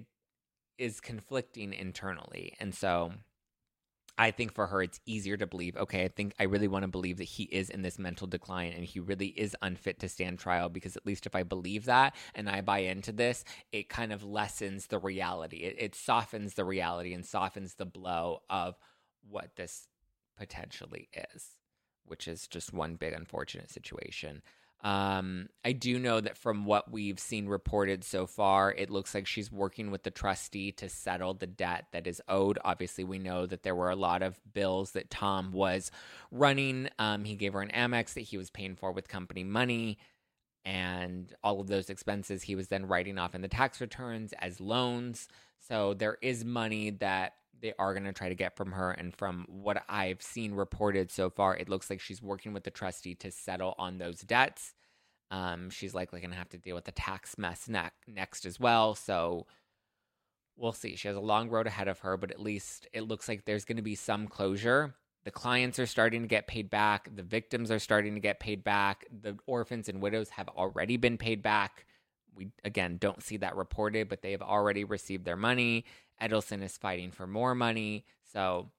is 0.78 1.00
conflicting 1.00 1.72
internally, 1.72 2.54
and 2.60 2.74
so 2.74 3.12
I 4.18 4.30
think 4.30 4.54
for 4.54 4.66
her, 4.68 4.82
it's 4.82 5.00
easier 5.04 5.36
to 5.36 5.46
believe, 5.46 5.76
okay, 5.76 6.04
I 6.04 6.08
think 6.08 6.34
I 6.40 6.44
really 6.44 6.68
want 6.68 6.84
to 6.84 6.88
believe 6.88 7.18
that 7.18 7.24
he 7.24 7.44
is 7.44 7.68
in 7.68 7.82
this 7.82 7.98
mental 7.98 8.26
decline 8.26 8.72
and 8.72 8.84
he 8.84 8.98
really 8.98 9.28
is 9.28 9.54
unfit 9.60 9.98
to 10.00 10.08
stand 10.08 10.38
trial 10.38 10.70
because 10.70 10.96
at 10.96 11.04
least 11.04 11.26
if 11.26 11.34
I 11.34 11.42
believe 11.42 11.84
that 11.84 12.14
and 12.34 12.48
I 12.48 12.62
buy 12.62 12.78
into 12.78 13.12
this, 13.12 13.44
it 13.72 13.90
kind 13.90 14.12
of 14.12 14.24
lessens 14.24 14.86
the 14.86 14.98
reality. 14.98 15.58
It, 15.58 15.76
it 15.78 15.94
softens 15.94 16.54
the 16.54 16.64
reality 16.64 17.12
and 17.12 17.26
softens 17.26 17.74
the 17.74 17.84
blow 17.84 18.40
of 18.48 18.78
what 19.28 19.56
this 19.56 19.88
potentially 20.38 21.10
is, 21.34 21.56
which 22.06 22.26
is 22.26 22.46
just 22.46 22.72
one 22.72 22.96
big 22.96 23.12
unfortunate 23.12 23.70
situation. 23.70 24.40
Um, 24.82 25.48
I 25.64 25.72
do 25.72 25.98
know 25.98 26.20
that 26.20 26.36
from 26.36 26.64
what 26.64 26.92
we've 26.92 27.18
seen 27.18 27.48
reported 27.48 28.04
so 28.04 28.26
far, 28.26 28.72
it 28.72 28.90
looks 28.90 29.14
like 29.14 29.26
she's 29.26 29.50
working 29.50 29.90
with 29.90 30.02
the 30.02 30.10
trustee 30.10 30.70
to 30.72 30.88
settle 30.88 31.34
the 31.34 31.46
debt 31.46 31.86
that 31.92 32.06
is 32.06 32.22
owed. 32.28 32.58
Obviously, 32.64 33.02
we 33.02 33.18
know 33.18 33.46
that 33.46 33.62
there 33.62 33.74
were 33.74 33.90
a 33.90 33.96
lot 33.96 34.22
of 34.22 34.38
bills 34.52 34.92
that 34.92 35.10
Tom 35.10 35.50
was 35.52 35.90
running. 36.30 36.88
Um, 36.98 37.24
he 37.24 37.34
gave 37.36 37.54
her 37.54 37.62
an 37.62 37.70
Amex 37.70 38.14
that 38.14 38.20
he 38.20 38.36
was 38.36 38.50
paying 38.50 38.76
for 38.76 38.92
with 38.92 39.08
company 39.08 39.44
money. 39.44 39.98
And 40.64 41.32
all 41.44 41.60
of 41.60 41.68
those 41.68 41.90
expenses 41.90 42.42
he 42.42 42.56
was 42.56 42.68
then 42.68 42.86
writing 42.86 43.18
off 43.18 43.34
in 43.34 43.40
the 43.40 43.48
tax 43.48 43.80
returns 43.80 44.34
as 44.40 44.60
loans. 44.60 45.28
So 45.68 45.94
there 45.94 46.18
is 46.20 46.44
money 46.44 46.90
that 46.90 47.34
they 47.60 47.72
are 47.78 47.94
going 47.94 48.04
to 48.04 48.12
try 48.12 48.28
to 48.28 48.34
get 48.34 48.56
from 48.56 48.72
her. 48.72 48.90
And 48.90 49.14
from 49.14 49.46
what 49.48 49.82
I've 49.88 50.22
seen 50.22 50.54
reported 50.54 51.10
so 51.10 51.30
far, 51.30 51.56
it 51.56 51.68
looks 51.68 51.90
like 51.90 52.00
she's 52.00 52.22
working 52.22 52.52
with 52.52 52.64
the 52.64 52.70
trustee 52.70 53.14
to 53.16 53.30
settle 53.30 53.74
on 53.78 53.98
those 53.98 54.20
debts. 54.20 54.74
Um, 55.30 55.70
she's 55.70 55.94
likely 55.94 56.20
going 56.20 56.30
to 56.30 56.36
have 56.36 56.50
to 56.50 56.58
deal 56.58 56.74
with 56.74 56.84
the 56.84 56.92
tax 56.92 57.36
mess 57.38 57.68
ne- 57.68 57.90
next 58.06 58.46
as 58.46 58.60
well. 58.60 58.94
So 58.94 59.46
we'll 60.56 60.72
see. 60.72 60.96
She 60.96 61.08
has 61.08 61.16
a 61.16 61.20
long 61.20 61.48
road 61.48 61.66
ahead 61.66 61.88
of 61.88 62.00
her, 62.00 62.16
but 62.16 62.30
at 62.30 62.40
least 62.40 62.86
it 62.92 63.02
looks 63.02 63.28
like 63.28 63.44
there's 63.44 63.64
going 63.64 63.76
to 63.76 63.82
be 63.82 63.94
some 63.94 64.28
closure. 64.28 64.94
The 65.24 65.30
clients 65.32 65.80
are 65.80 65.86
starting 65.86 66.22
to 66.22 66.28
get 66.28 66.46
paid 66.46 66.70
back. 66.70 67.10
The 67.14 67.22
victims 67.22 67.72
are 67.72 67.80
starting 67.80 68.14
to 68.14 68.20
get 68.20 68.38
paid 68.38 68.62
back. 68.62 69.06
The 69.22 69.36
orphans 69.46 69.88
and 69.88 70.00
widows 70.00 70.28
have 70.30 70.48
already 70.48 70.96
been 70.96 71.18
paid 71.18 71.42
back. 71.42 71.84
We, 72.36 72.50
again, 72.62 72.98
don't 72.98 73.22
see 73.22 73.38
that 73.38 73.56
reported, 73.56 74.08
but 74.08 74.22
they 74.22 74.30
have 74.32 74.42
already 74.42 74.84
received 74.84 75.24
their 75.24 75.36
money. 75.36 75.84
Edelson 76.20 76.62
is 76.62 76.76
fighting 76.76 77.10
for 77.10 77.26
more 77.26 77.54
money. 77.54 78.04
So 78.32 78.70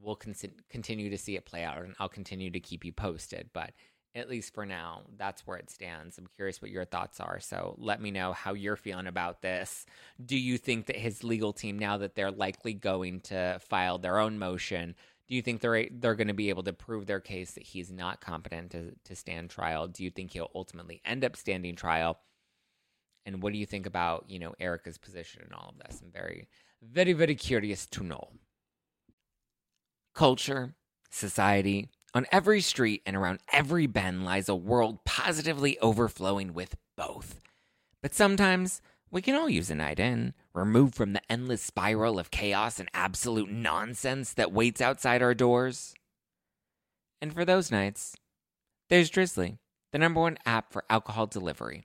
we'll 0.00 0.16
con- 0.16 0.34
continue 0.70 1.10
to 1.10 1.18
see 1.18 1.36
it 1.36 1.46
play 1.46 1.64
out, 1.64 1.82
and 1.82 1.94
I'll 1.98 2.08
continue 2.08 2.50
to 2.50 2.60
keep 2.60 2.84
you 2.84 2.92
posted. 2.92 3.50
But 3.52 3.72
at 4.14 4.28
least 4.28 4.52
for 4.52 4.66
now, 4.66 5.02
that's 5.16 5.46
where 5.46 5.56
it 5.56 5.70
stands. 5.70 6.18
I'm 6.18 6.28
curious 6.36 6.60
what 6.60 6.70
your 6.70 6.84
thoughts 6.84 7.18
are. 7.18 7.40
So 7.40 7.74
let 7.78 8.00
me 8.00 8.10
know 8.10 8.32
how 8.32 8.52
you're 8.52 8.76
feeling 8.76 9.06
about 9.06 9.40
this. 9.40 9.86
Do 10.24 10.36
you 10.36 10.58
think 10.58 10.86
that 10.86 10.96
his 10.96 11.24
legal 11.24 11.52
team, 11.52 11.78
now 11.78 11.96
that 11.98 12.14
they're 12.14 12.30
likely 12.30 12.74
going 12.74 13.20
to 13.22 13.58
file 13.60 13.98
their 13.98 14.18
own 14.18 14.38
motion, 14.38 14.94
do 15.28 15.36
you 15.36 15.42
think 15.42 15.60
they're 15.60 15.86
they're 15.90 16.14
going 16.14 16.28
to 16.28 16.34
be 16.34 16.50
able 16.50 16.64
to 16.64 16.74
prove 16.74 17.06
their 17.06 17.20
case 17.20 17.52
that 17.52 17.62
he's 17.62 17.90
not 17.90 18.20
competent 18.20 18.72
to, 18.72 18.92
to 19.04 19.16
stand 19.16 19.48
trial? 19.48 19.88
Do 19.88 20.04
you 20.04 20.10
think 20.10 20.32
he'll 20.32 20.50
ultimately 20.54 21.00
end 21.06 21.24
up 21.24 21.36
standing 21.36 21.74
trial? 21.74 22.18
And 23.24 23.42
what 23.42 23.52
do 23.52 23.58
you 23.58 23.66
think 23.66 23.86
about, 23.86 24.24
you 24.28 24.38
know, 24.38 24.54
Erika's 24.58 24.98
position 24.98 25.42
in 25.46 25.52
all 25.52 25.74
of 25.74 25.78
this? 25.78 26.00
I'm 26.02 26.10
very, 26.10 26.48
very, 26.82 27.12
very 27.12 27.34
curious 27.34 27.86
to 27.86 28.02
know. 28.02 28.28
Culture, 30.14 30.74
society, 31.10 31.88
on 32.14 32.26
every 32.30 32.60
street 32.60 33.02
and 33.06 33.16
around 33.16 33.40
every 33.52 33.86
bend 33.86 34.24
lies 34.24 34.48
a 34.48 34.54
world 34.54 35.04
positively 35.04 35.78
overflowing 35.78 36.52
with 36.52 36.76
both. 36.96 37.40
But 38.02 38.14
sometimes 38.14 38.82
we 39.10 39.22
can 39.22 39.34
all 39.34 39.48
use 39.48 39.70
a 39.70 39.74
night 39.74 40.00
in, 40.00 40.34
removed 40.54 40.94
from 40.94 41.12
the 41.12 41.22
endless 41.30 41.62
spiral 41.62 42.18
of 42.18 42.30
chaos 42.30 42.80
and 42.80 42.88
absolute 42.92 43.50
nonsense 43.50 44.34
that 44.34 44.52
waits 44.52 44.80
outside 44.80 45.22
our 45.22 45.34
doors. 45.34 45.94
And 47.20 47.32
for 47.32 47.44
those 47.44 47.70
nights, 47.70 48.16
there's 48.88 49.10
Drizzly, 49.10 49.58
the 49.92 49.98
number 49.98 50.20
one 50.20 50.38
app 50.44 50.72
for 50.72 50.84
alcohol 50.90 51.26
delivery. 51.26 51.84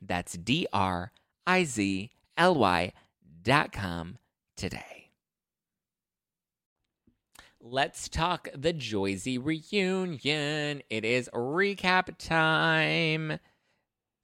That's 0.00 0.34
D 0.34 0.66
R 0.72 1.12
I 1.46 1.64
Z 1.64 2.10
L 2.36 2.54
Y 2.54 2.92
dot 3.42 3.72
com 3.72 4.18
today. 4.56 5.10
Let's 7.60 8.08
talk 8.08 8.48
the 8.54 8.72
Joyzy 8.72 9.44
reunion. 9.44 10.82
It 10.88 11.04
is 11.04 11.28
recap 11.34 12.16
time. 12.18 13.40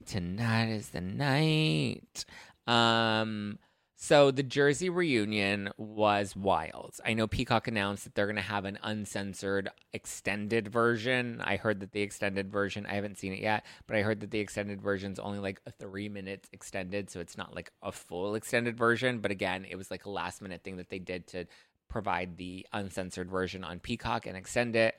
Tonight 0.06 0.68
is 0.68 0.90
the 0.90 1.00
night. 1.00 2.24
Um, 2.68 3.58
so 4.02 4.32
the 4.32 4.42
Jersey 4.42 4.90
reunion 4.90 5.70
was 5.76 6.34
wild. 6.34 6.96
I 7.04 7.14
know 7.14 7.28
Peacock 7.28 7.68
announced 7.68 8.02
that 8.02 8.16
they're 8.16 8.26
going 8.26 8.34
to 8.34 8.42
have 8.42 8.64
an 8.64 8.80
uncensored 8.82 9.70
extended 9.92 10.66
version. 10.66 11.40
I 11.40 11.54
heard 11.54 11.78
that 11.78 11.92
the 11.92 12.00
extended 12.00 12.50
version, 12.50 12.84
I 12.84 12.94
haven't 12.94 13.18
seen 13.18 13.32
it 13.32 13.38
yet, 13.38 13.64
but 13.86 13.94
I 13.94 14.02
heard 14.02 14.18
that 14.18 14.32
the 14.32 14.40
extended 14.40 14.82
version 14.82 15.12
is 15.12 15.20
only 15.20 15.38
like 15.38 15.60
a 15.68 15.70
three 15.70 16.08
minutes 16.08 16.48
extended. 16.52 17.10
So 17.10 17.20
it's 17.20 17.38
not 17.38 17.54
like 17.54 17.70
a 17.80 17.92
full 17.92 18.34
extended 18.34 18.76
version. 18.76 19.20
But 19.20 19.30
again, 19.30 19.64
it 19.70 19.76
was 19.76 19.88
like 19.88 20.04
a 20.04 20.10
last 20.10 20.42
minute 20.42 20.64
thing 20.64 20.78
that 20.78 20.88
they 20.88 20.98
did 20.98 21.28
to 21.28 21.44
provide 21.88 22.38
the 22.38 22.66
uncensored 22.72 23.30
version 23.30 23.62
on 23.62 23.78
Peacock 23.78 24.26
and 24.26 24.36
extend 24.36 24.74
it. 24.74 24.98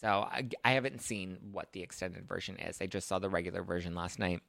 So 0.00 0.08
I, 0.08 0.48
I 0.64 0.72
haven't 0.72 1.00
seen 1.00 1.38
what 1.52 1.72
the 1.72 1.82
extended 1.84 2.26
version 2.26 2.56
is. 2.56 2.82
I 2.82 2.86
just 2.86 3.06
saw 3.06 3.20
the 3.20 3.30
regular 3.30 3.62
version 3.62 3.94
last 3.94 4.18
night. 4.18 4.42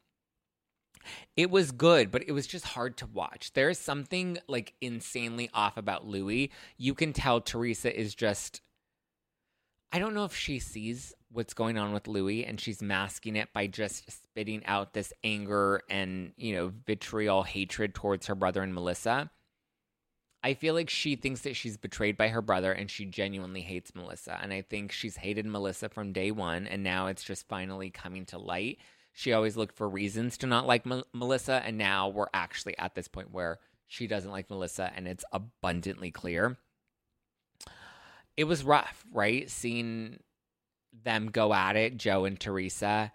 It 1.35 1.49
was 1.49 1.71
good, 1.71 2.11
but 2.11 2.23
it 2.27 2.31
was 2.31 2.47
just 2.47 2.65
hard 2.65 2.97
to 2.97 3.07
watch. 3.07 3.53
There 3.53 3.69
is 3.69 3.79
something 3.79 4.37
like 4.47 4.73
insanely 4.81 5.49
off 5.53 5.77
about 5.77 6.07
Louis. 6.07 6.51
You 6.77 6.93
can 6.93 7.13
tell 7.13 7.41
Teresa 7.41 7.97
is 7.97 8.15
just 8.15 8.61
I 9.93 9.99
don't 9.99 10.15
know 10.15 10.25
if 10.25 10.35
she 10.35 10.57
sees 10.57 11.13
what's 11.31 11.53
going 11.53 11.77
on 11.77 11.93
with 11.93 12.07
Louis 12.07 12.45
and 12.45 12.59
she's 12.59 12.81
masking 12.81 13.35
it 13.35 13.53
by 13.53 13.67
just 13.67 14.09
spitting 14.11 14.65
out 14.65 14.93
this 14.93 15.13
anger 15.23 15.81
and, 15.87 16.31
you 16.35 16.55
know, 16.55 16.73
vitriol 16.87 17.43
hatred 17.43 17.93
towards 17.93 18.25
her 18.25 18.33
brother 18.33 18.63
and 18.63 18.73
Melissa. 18.73 19.29
I 20.41 20.55
feel 20.55 20.73
like 20.73 20.89
she 20.89 21.15
thinks 21.15 21.41
that 21.41 21.55
she's 21.55 21.77
betrayed 21.77 22.17
by 22.17 22.29
her 22.29 22.41
brother 22.41 22.71
and 22.71 22.89
she 22.89 23.05
genuinely 23.05 23.61
hates 23.61 23.93
Melissa. 23.93 24.39
And 24.41 24.51
I 24.51 24.63
think 24.63 24.91
she's 24.91 25.17
hated 25.17 25.45
Melissa 25.45 25.89
from 25.89 26.11
day 26.11 26.31
one 26.31 26.65
and 26.65 26.83
now 26.83 27.05
it's 27.05 27.23
just 27.23 27.47
finally 27.47 27.91
coming 27.91 28.25
to 28.25 28.39
light. 28.39 28.79
She 29.13 29.31
always 29.31 29.55
looked 29.55 29.77
for 29.77 29.87
reasons 29.87 30.37
to 30.39 30.47
not 30.47 30.67
like 30.67 30.85
M- 30.85 31.03
Melissa, 31.13 31.61
and 31.63 31.77
now 31.77 32.09
we're 32.09 32.27
actually 32.33 32.77
at 32.77 32.95
this 32.95 33.07
point 33.07 33.31
where 33.31 33.59
she 33.85 34.07
doesn't 34.07 34.31
like 34.31 34.49
Melissa, 34.49 34.91
and 34.95 35.07
it's 35.07 35.23
abundantly 35.31 36.09
clear. 36.11 36.57
It 38.35 38.45
was 38.45 38.63
rough, 38.63 39.05
right? 39.11 39.49
Seeing 39.49 40.19
them 41.03 41.29
go 41.29 41.53
at 41.53 41.75
it, 41.75 41.97
Joe 41.97 42.25
and 42.25 42.39
Teresa 42.39 43.11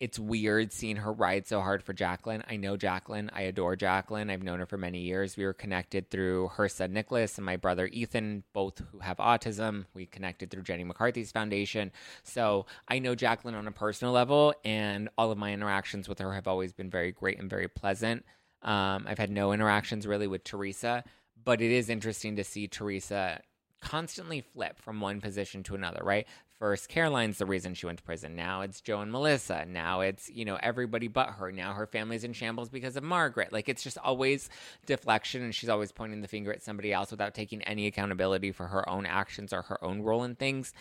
it's 0.00 0.18
weird 0.18 0.72
seeing 0.72 0.96
her 0.96 1.12
ride 1.12 1.46
so 1.46 1.60
hard 1.60 1.82
for 1.82 1.92
Jacqueline. 1.92 2.42
I 2.48 2.56
know 2.56 2.78
Jacqueline. 2.78 3.30
I 3.34 3.42
adore 3.42 3.76
Jacqueline. 3.76 4.30
I've 4.30 4.42
known 4.42 4.58
her 4.58 4.66
for 4.66 4.78
many 4.78 5.00
years. 5.00 5.36
We 5.36 5.44
were 5.44 5.52
connected 5.52 6.10
through 6.10 6.48
her 6.48 6.70
son 6.70 6.94
Nicholas 6.94 7.36
and 7.36 7.44
my 7.44 7.56
brother 7.56 7.86
Ethan, 7.86 8.44
both 8.54 8.80
who 8.90 9.00
have 9.00 9.18
autism. 9.18 9.84
We 9.92 10.06
connected 10.06 10.50
through 10.50 10.62
Jenny 10.62 10.84
McCarthy's 10.84 11.30
foundation. 11.30 11.92
So 12.22 12.64
I 12.88 12.98
know 12.98 13.14
Jacqueline 13.14 13.54
on 13.54 13.68
a 13.68 13.72
personal 13.72 14.14
level, 14.14 14.54
and 14.64 15.10
all 15.18 15.30
of 15.30 15.36
my 15.36 15.52
interactions 15.52 16.08
with 16.08 16.18
her 16.18 16.32
have 16.32 16.48
always 16.48 16.72
been 16.72 16.88
very 16.88 17.12
great 17.12 17.38
and 17.38 17.50
very 17.50 17.68
pleasant. 17.68 18.24
Um, 18.62 19.04
I've 19.06 19.18
had 19.18 19.30
no 19.30 19.52
interactions 19.52 20.06
really 20.06 20.26
with 20.26 20.44
Teresa, 20.44 21.04
but 21.44 21.60
it 21.60 21.70
is 21.70 21.90
interesting 21.90 22.36
to 22.36 22.44
see 22.44 22.68
Teresa 22.68 23.42
constantly 23.82 24.40
flip 24.40 24.78
from 24.78 25.00
one 25.00 25.20
position 25.20 25.62
to 25.64 25.74
another, 25.74 26.00
right? 26.02 26.26
First, 26.60 26.90
Caroline's 26.90 27.38
the 27.38 27.46
reason 27.46 27.72
she 27.72 27.86
went 27.86 28.00
to 28.00 28.04
prison. 28.04 28.36
Now 28.36 28.60
it's 28.60 28.82
Joe 28.82 29.00
and 29.00 29.10
Melissa. 29.10 29.64
Now 29.64 30.02
it's, 30.02 30.28
you 30.28 30.44
know, 30.44 30.58
everybody 30.62 31.08
but 31.08 31.30
her. 31.30 31.50
Now 31.50 31.72
her 31.72 31.86
family's 31.86 32.22
in 32.22 32.34
shambles 32.34 32.68
because 32.68 32.96
of 32.96 33.02
Margaret. 33.02 33.50
Like 33.50 33.70
it's 33.70 33.82
just 33.82 33.96
always 33.96 34.50
deflection 34.84 35.42
and 35.42 35.54
she's 35.54 35.70
always 35.70 35.90
pointing 35.90 36.20
the 36.20 36.28
finger 36.28 36.52
at 36.52 36.62
somebody 36.62 36.92
else 36.92 37.10
without 37.10 37.34
taking 37.34 37.62
any 37.62 37.86
accountability 37.86 38.52
for 38.52 38.66
her 38.66 38.86
own 38.90 39.06
actions 39.06 39.54
or 39.54 39.62
her 39.62 39.82
own 39.82 40.02
role 40.02 40.22
in 40.22 40.34
things. 40.34 40.74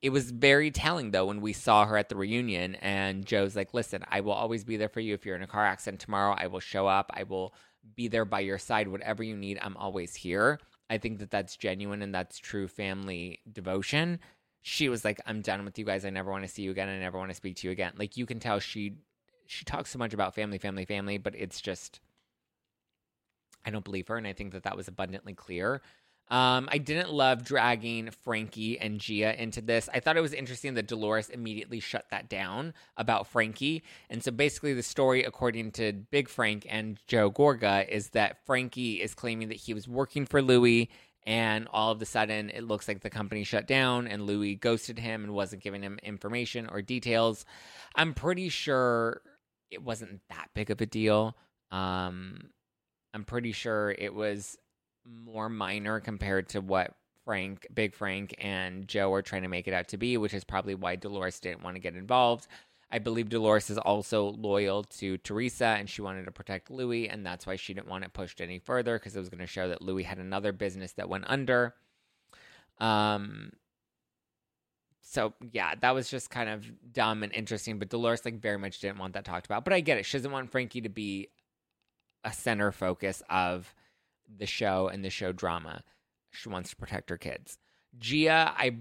It 0.00 0.10
was 0.10 0.30
very 0.30 0.70
telling 0.70 1.10
though 1.10 1.26
when 1.26 1.42
we 1.42 1.52
saw 1.52 1.84
her 1.84 1.98
at 1.98 2.08
the 2.08 2.16
reunion 2.16 2.76
and 2.76 3.26
Joe's 3.26 3.54
like, 3.54 3.74
listen, 3.74 4.04
I 4.08 4.22
will 4.22 4.32
always 4.32 4.64
be 4.64 4.78
there 4.78 4.88
for 4.88 5.00
you. 5.00 5.12
If 5.12 5.26
you're 5.26 5.36
in 5.36 5.42
a 5.42 5.46
car 5.46 5.66
accident 5.66 6.00
tomorrow, 6.00 6.34
I 6.38 6.46
will 6.46 6.60
show 6.60 6.86
up. 6.86 7.10
I 7.12 7.24
will 7.24 7.52
be 7.94 8.08
there 8.08 8.24
by 8.24 8.40
your 8.40 8.58
side. 8.58 8.88
Whatever 8.88 9.22
you 9.22 9.36
need, 9.36 9.58
I'm 9.60 9.76
always 9.76 10.14
here. 10.14 10.58
I 10.88 10.96
think 10.96 11.18
that 11.18 11.30
that's 11.30 11.54
genuine 11.54 12.00
and 12.00 12.14
that's 12.14 12.38
true 12.38 12.66
family 12.66 13.40
devotion 13.52 14.20
she 14.62 14.88
was 14.88 15.04
like, 15.04 15.20
I'm 15.26 15.40
done 15.40 15.64
with 15.64 15.78
you 15.78 15.84
guys. 15.84 16.04
I 16.04 16.10
never 16.10 16.30
want 16.30 16.44
to 16.44 16.48
see 16.48 16.62
you 16.62 16.70
again. 16.70 16.88
I 16.88 16.98
never 16.98 17.18
want 17.18 17.30
to 17.30 17.34
speak 17.34 17.56
to 17.56 17.66
you 17.66 17.72
again. 17.72 17.92
Like 17.96 18.16
you 18.16 18.26
can 18.26 18.40
tell 18.40 18.58
she 18.58 18.94
she 19.46 19.64
talks 19.64 19.90
so 19.90 19.98
much 19.98 20.12
about 20.12 20.34
family, 20.34 20.58
family, 20.58 20.84
family, 20.84 21.18
but 21.18 21.34
it's 21.34 21.60
just 21.60 22.00
I 23.64 23.70
don't 23.70 23.84
believe 23.84 24.08
her, 24.08 24.16
and 24.16 24.26
I 24.26 24.32
think 24.32 24.52
that 24.52 24.62
that 24.64 24.76
was 24.76 24.88
abundantly 24.88 25.34
clear. 25.34 25.82
Um, 26.30 26.68
I 26.70 26.76
didn't 26.76 27.10
love 27.10 27.42
dragging 27.42 28.10
Frankie 28.10 28.78
and 28.78 29.00
Gia 29.00 29.40
into 29.40 29.62
this. 29.62 29.88
I 29.92 30.00
thought 30.00 30.18
it 30.18 30.20
was 30.22 30.34
interesting 30.34 30.74
that 30.74 30.86
Dolores 30.86 31.30
immediately 31.30 31.80
shut 31.80 32.04
that 32.10 32.28
down 32.28 32.74
about 32.98 33.26
Frankie. 33.26 33.82
And 34.10 34.22
so 34.22 34.30
basically, 34.30 34.74
the 34.74 34.82
story, 34.82 35.24
according 35.24 35.72
to 35.72 35.92
Big 35.92 36.28
Frank 36.28 36.66
and 36.68 37.00
Joe 37.06 37.30
Gorga, 37.30 37.88
is 37.88 38.10
that 38.10 38.44
Frankie 38.44 39.00
is 39.00 39.14
claiming 39.14 39.48
that 39.48 39.56
he 39.56 39.72
was 39.72 39.88
working 39.88 40.26
for 40.26 40.42
Louis 40.42 40.90
and 41.28 41.68
all 41.70 41.92
of 41.92 42.00
a 42.00 42.06
sudden 42.06 42.48
it 42.48 42.64
looks 42.64 42.88
like 42.88 43.02
the 43.02 43.10
company 43.10 43.44
shut 43.44 43.66
down 43.66 44.08
and 44.08 44.22
Louis 44.22 44.54
ghosted 44.54 44.98
him 44.98 45.22
and 45.24 45.34
wasn't 45.34 45.62
giving 45.62 45.82
him 45.82 45.98
information 46.02 46.66
or 46.72 46.80
details. 46.80 47.44
I'm 47.94 48.14
pretty 48.14 48.48
sure 48.48 49.20
it 49.70 49.82
wasn't 49.82 50.22
that 50.30 50.48
big 50.54 50.70
of 50.70 50.80
a 50.80 50.86
deal. 50.86 51.36
Um, 51.70 52.48
I'm 53.12 53.24
pretty 53.24 53.52
sure 53.52 53.94
it 53.98 54.14
was 54.14 54.56
more 55.06 55.50
minor 55.50 56.00
compared 56.00 56.48
to 56.50 56.62
what 56.62 56.94
Frank, 57.26 57.66
Big 57.74 57.94
Frank, 57.94 58.34
and 58.38 58.88
Joe 58.88 59.12
are 59.12 59.20
trying 59.20 59.42
to 59.42 59.48
make 59.48 59.68
it 59.68 59.74
out 59.74 59.88
to 59.88 59.98
be, 59.98 60.16
which 60.16 60.32
is 60.32 60.44
probably 60.44 60.74
why 60.74 60.96
Dolores 60.96 61.40
didn't 61.40 61.62
want 61.62 61.76
to 61.76 61.80
get 61.80 61.94
involved. 61.94 62.46
I 62.90 62.98
believe 62.98 63.28
Dolores 63.28 63.68
is 63.68 63.78
also 63.78 64.30
loyal 64.30 64.82
to 64.84 65.18
Teresa 65.18 65.66
and 65.66 65.88
she 65.88 66.00
wanted 66.00 66.24
to 66.24 66.30
protect 66.32 66.70
Louis, 66.70 67.08
and 67.08 67.24
that's 67.24 67.46
why 67.46 67.56
she 67.56 67.74
didn't 67.74 67.88
want 67.88 68.04
it 68.04 68.14
pushed 68.14 68.40
any 68.40 68.58
further 68.58 68.98
because 68.98 69.14
it 69.14 69.20
was 69.20 69.28
going 69.28 69.40
to 69.40 69.46
show 69.46 69.68
that 69.68 69.82
Louis 69.82 70.04
had 70.04 70.18
another 70.18 70.52
business 70.52 70.92
that 70.92 71.08
went 71.08 71.24
under. 71.26 71.74
Um, 72.78 73.52
so 75.02 75.34
yeah, 75.52 75.74
that 75.80 75.94
was 75.94 76.08
just 76.10 76.30
kind 76.30 76.48
of 76.48 76.70
dumb 76.92 77.22
and 77.22 77.32
interesting, 77.32 77.78
but 77.78 77.90
Dolores 77.90 78.24
like 78.24 78.40
very 78.40 78.58
much 78.58 78.80
didn't 78.80 78.98
want 78.98 79.14
that 79.14 79.24
talked 79.24 79.46
about. 79.46 79.64
But 79.64 79.74
I 79.74 79.80
get 79.80 79.98
it. 79.98 80.06
She 80.06 80.16
doesn't 80.16 80.32
want 80.32 80.50
Frankie 80.50 80.80
to 80.80 80.88
be 80.88 81.28
a 82.24 82.32
center 82.32 82.72
focus 82.72 83.22
of 83.28 83.74
the 84.34 84.46
show 84.46 84.88
and 84.88 85.04
the 85.04 85.10
show 85.10 85.32
drama. 85.32 85.82
She 86.30 86.48
wants 86.48 86.70
to 86.70 86.76
protect 86.76 87.10
her 87.10 87.18
kids. 87.18 87.58
Gia, 87.98 88.52
I 88.56 88.76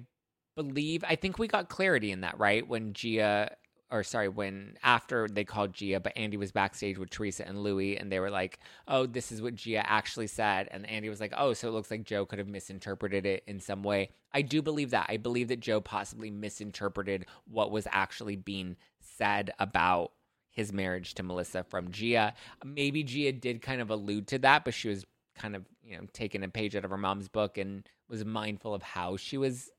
believe, 0.55 1.03
I 1.07 1.15
think 1.15 1.39
we 1.39 1.47
got 1.47 1.69
clarity 1.69 2.11
in 2.11 2.21
that, 2.21 2.37
right? 2.39 2.67
When 2.67 2.93
Gia 2.93 3.55
or 3.89 4.03
sorry, 4.03 4.27
when 4.27 4.77
after 4.83 5.27
they 5.27 5.43
called 5.43 5.73
Gia, 5.73 5.99
but 5.99 6.17
Andy 6.17 6.37
was 6.37 6.51
backstage 6.51 6.97
with 6.97 7.09
Teresa 7.09 7.47
and 7.47 7.63
Louis, 7.63 7.97
and 7.97 8.11
they 8.11 8.19
were 8.19 8.29
like, 8.29 8.59
"Oh, 8.87 9.05
this 9.05 9.31
is 9.31 9.41
what 9.41 9.55
Gia 9.55 9.89
actually 9.89 10.27
said," 10.27 10.67
and 10.71 10.89
Andy 10.89 11.09
was 11.09 11.19
like, 11.21 11.33
"Oh, 11.37 11.53
so 11.53 11.67
it 11.67 11.71
looks 11.71 11.89
like 11.91 12.03
Joe 12.03 12.25
could 12.25 12.39
have 12.39 12.47
misinterpreted 12.47 13.25
it 13.25 13.43
in 13.47 13.59
some 13.59 13.83
way." 13.83 14.09
I 14.33 14.41
do 14.41 14.61
believe 14.61 14.91
that. 14.91 15.07
I 15.09 15.17
believe 15.17 15.47
that 15.47 15.61
Joe 15.61 15.79
possibly 15.81 16.29
misinterpreted 16.29 17.25
what 17.45 17.71
was 17.71 17.87
actually 17.91 18.35
being 18.35 18.75
said 18.99 19.51
about 19.59 20.11
his 20.51 20.73
marriage 20.73 21.13
to 21.13 21.23
Melissa 21.23 21.63
from 21.63 21.91
Gia. 21.91 22.33
Maybe 22.65 23.03
Gia 23.03 23.31
did 23.31 23.61
kind 23.61 23.79
of 23.79 23.89
allude 23.89 24.27
to 24.27 24.39
that, 24.39 24.65
but 24.65 24.73
she 24.73 24.89
was 24.89 25.05
kind 25.35 25.55
of, 25.55 25.65
you 25.83 25.95
know, 25.95 26.07
taking 26.13 26.43
a 26.43 26.49
page 26.49 26.75
out 26.75 26.83
of 26.83 26.91
her 26.91 26.97
mom's 26.97 27.27
book 27.29 27.57
and 27.57 27.87
was 28.09 28.25
mindful 28.25 28.73
of 28.73 28.81
how 28.81 29.17
she 29.17 29.37
was 29.37 29.69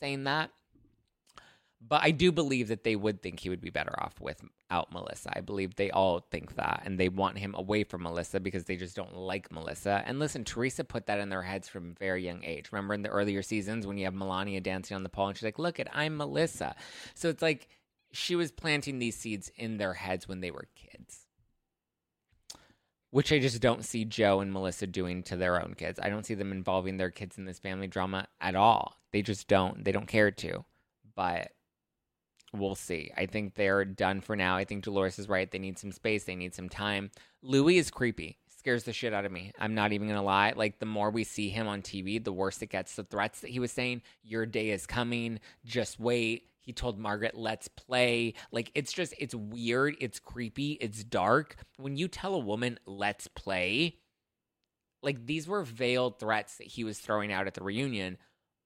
saying 0.00 0.24
that. 0.24 0.50
But 1.80 2.02
I 2.02 2.10
do 2.10 2.32
believe 2.32 2.68
that 2.68 2.84
they 2.84 2.96
would 2.96 3.22
think 3.22 3.38
he 3.38 3.48
would 3.48 3.60
be 3.60 3.70
better 3.70 3.94
off 4.02 4.20
without 4.20 4.92
Melissa. 4.92 5.30
I 5.36 5.40
believe 5.40 5.76
they 5.76 5.90
all 5.90 6.26
think 6.30 6.56
that. 6.56 6.82
And 6.84 6.98
they 6.98 7.08
want 7.08 7.38
him 7.38 7.54
away 7.54 7.84
from 7.84 8.02
Melissa 8.02 8.40
because 8.40 8.64
they 8.64 8.76
just 8.76 8.96
don't 8.96 9.14
like 9.14 9.52
Melissa. 9.52 10.02
And 10.06 10.18
listen, 10.18 10.42
Teresa 10.42 10.84
put 10.84 11.06
that 11.06 11.20
in 11.20 11.28
their 11.28 11.42
heads 11.42 11.68
from 11.68 11.90
a 11.90 11.98
very 11.98 12.24
young 12.24 12.42
age. 12.44 12.72
Remember 12.72 12.94
in 12.94 13.02
the 13.02 13.08
earlier 13.10 13.42
seasons 13.42 13.86
when 13.86 13.98
you 13.98 14.06
have 14.06 14.14
Melania 14.14 14.60
dancing 14.60 14.96
on 14.96 15.02
the 15.02 15.08
pole 15.08 15.28
and 15.28 15.36
she's 15.36 15.44
like, 15.44 15.58
look 15.58 15.78
at, 15.78 15.88
I'm 15.94 16.16
Melissa. 16.16 16.74
So 17.14 17.28
it's 17.28 17.42
like 17.42 17.68
she 18.10 18.34
was 18.34 18.50
planting 18.50 18.98
these 18.98 19.16
seeds 19.16 19.52
in 19.56 19.76
their 19.76 19.92
heads 19.92 20.26
when 20.26 20.40
they 20.40 20.50
were 20.50 20.68
kids. 20.74 21.26
Which 23.10 23.32
I 23.32 23.38
just 23.38 23.60
don't 23.60 23.84
see 23.84 24.04
Joe 24.04 24.40
and 24.40 24.52
Melissa 24.52 24.86
doing 24.86 25.22
to 25.24 25.36
their 25.36 25.62
own 25.62 25.74
kids. 25.76 26.00
I 26.02 26.08
don't 26.08 26.26
see 26.26 26.34
them 26.34 26.52
involving 26.52 26.96
their 26.96 27.10
kids 27.10 27.38
in 27.38 27.44
this 27.44 27.58
family 27.58 27.86
drama 27.86 28.26
at 28.40 28.56
all. 28.56 28.96
They 29.12 29.22
just 29.22 29.46
don't. 29.46 29.84
They 29.84 29.92
don't 29.92 30.08
care 30.08 30.30
to. 30.30 30.64
But 31.14 31.52
we'll 32.58 32.74
see. 32.74 33.10
I 33.16 33.26
think 33.26 33.54
they're 33.54 33.84
done 33.84 34.20
for 34.20 34.36
now. 34.36 34.56
I 34.56 34.64
think 34.64 34.84
Dolores 34.84 35.18
is 35.18 35.28
right. 35.28 35.50
They 35.50 35.58
need 35.58 35.78
some 35.78 35.92
space, 35.92 36.24
they 36.24 36.36
need 36.36 36.54
some 36.54 36.68
time. 36.68 37.10
Louis 37.42 37.78
is 37.78 37.90
creepy. 37.90 38.38
Scares 38.58 38.84
the 38.84 38.92
shit 38.92 39.14
out 39.14 39.24
of 39.24 39.32
me. 39.32 39.52
I'm 39.58 39.74
not 39.74 39.92
even 39.92 40.08
gonna 40.08 40.22
lie. 40.22 40.52
Like 40.56 40.78
the 40.78 40.86
more 40.86 41.10
we 41.10 41.24
see 41.24 41.48
him 41.48 41.68
on 41.68 41.82
TV, 41.82 42.22
the 42.22 42.32
worse 42.32 42.60
it 42.62 42.70
gets. 42.70 42.96
The 42.96 43.04
threats 43.04 43.40
that 43.40 43.50
he 43.50 43.60
was 43.60 43.70
saying, 43.70 44.02
your 44.22 44.44
day 44.44 44.70
is 44.70 44.86
coming, 44.86 45.38
just 45.64 46.00
wait. 46.00 46.48
He 46.60 46.72
told 46.72 46.98
Margaret, 46.98 47.36
let's 47.36 47.68
play. 47.68 48.34
Like 48.50 48.72
it's 48.74 48.92
just 48.92 49.14
it's 49.18 49.34
weird, 49.36 49.94
it's 50.00 50.18
creepy, 50.18 50.72
it's 50.72 51.04
dark. 51.04 51.56
When 51.76 51.96
you 51.96 52.08
tell 52.08 52.34
a 52.34 52.40
woman, 52.40 52.80
let's 52.86 53.28
play, 53.28 53.98
like 55.00 55.24
these 55.26 55.46
were 55.46 55.62
veiled 55.62 56.18
threats 56.18 56.56
that 56.56 56.66
he 56.66 56.82
was 56.82 56.98
throwing 56.98 57.32
out 57.32 57.46
at 57.46 57.54
the 57.54 57.62
reunion 57.62 58.18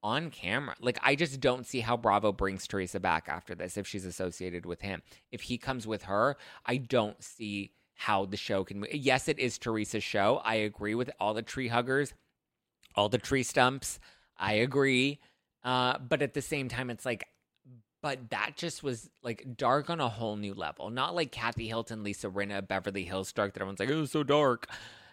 on 0.02 0.30
camera. 0.30 0.74
Like 0.80 0.98
I 1.02 1.14
just 1.14 1.40
don't 1.40 1.66
see 1.66 1.80
how 1.80 1.96
Bravo 1.96 2.32
brings 2.32 2.66
Teresa 2.66 3.00
back 3.00 3.28
after 3.28 3.54
this 3.54 3.76
if 3.76 3.86
she's 3.86 4.04
associated 4.04 4.66
with 4.66 4.80
him. 4.80 5.02
If 5.30 5.42
he 5.42 5.58
comes 5.58 5.86
with 5.86 6.04
her, 6.04 6.36
I 6.66 6.76
don't 6.78 7.22
see 7.22 7.72
how 7.94 8.24
the 8.24 8.36
show 8.36 8.64
can. 8.64 8.84
Yes, 8.92 9.28
it 9.28 9.38
is 9.38 9.58
Teresa's 9.58 10.02
show. 10.02 10.40
I 10.44 10.54
agree 10.56 10.94
with 10.94 11.10
all 11.20 11.34
the 11.34 11.42
tree 11.42 11.68
huggers, 11.68 12.14
all 12.94 13.08
the 13.08 13.18
tree 13.18 13.42
stumps. 13.42 14.00
I 14.38 14.54
agree. 14.54 15.20
Uh, 15.62 15.98
but 15.98 16.22
at 16.22 16.32
the 16.32 16.40
same 16.40 16.68
time, 16.68 16.88
it's 16.88 17.04
like, 17.04 17.26
but 18.02 18.30
that 18.30 18.52
just 18.56 18.82
was 18.82 19.10
like 19.22 19.44
dark 19.58 19.90
on 19.90 20.00
a 20.00 20.08
whole 20.08 20.36
new 20.36 20.54
level. 20.54 20.88
Not 20.88 21.14
like 21.14 21.30
Kathy 21.30 21.68
Hilton, 21.68 22.02
Lisa 22.02 22.28
Rinna, 22.28 22.66
Beverly 22.66 23.04
Hills 23.04 23.30
dark 23.32 23.52
that 23.52 23.60
everyone's 23.60 23.80
like, 23.80 23.90
it 23.90 23.94
was 23.94 24.10
so 24.10 24.22
dark. 24.22 24.66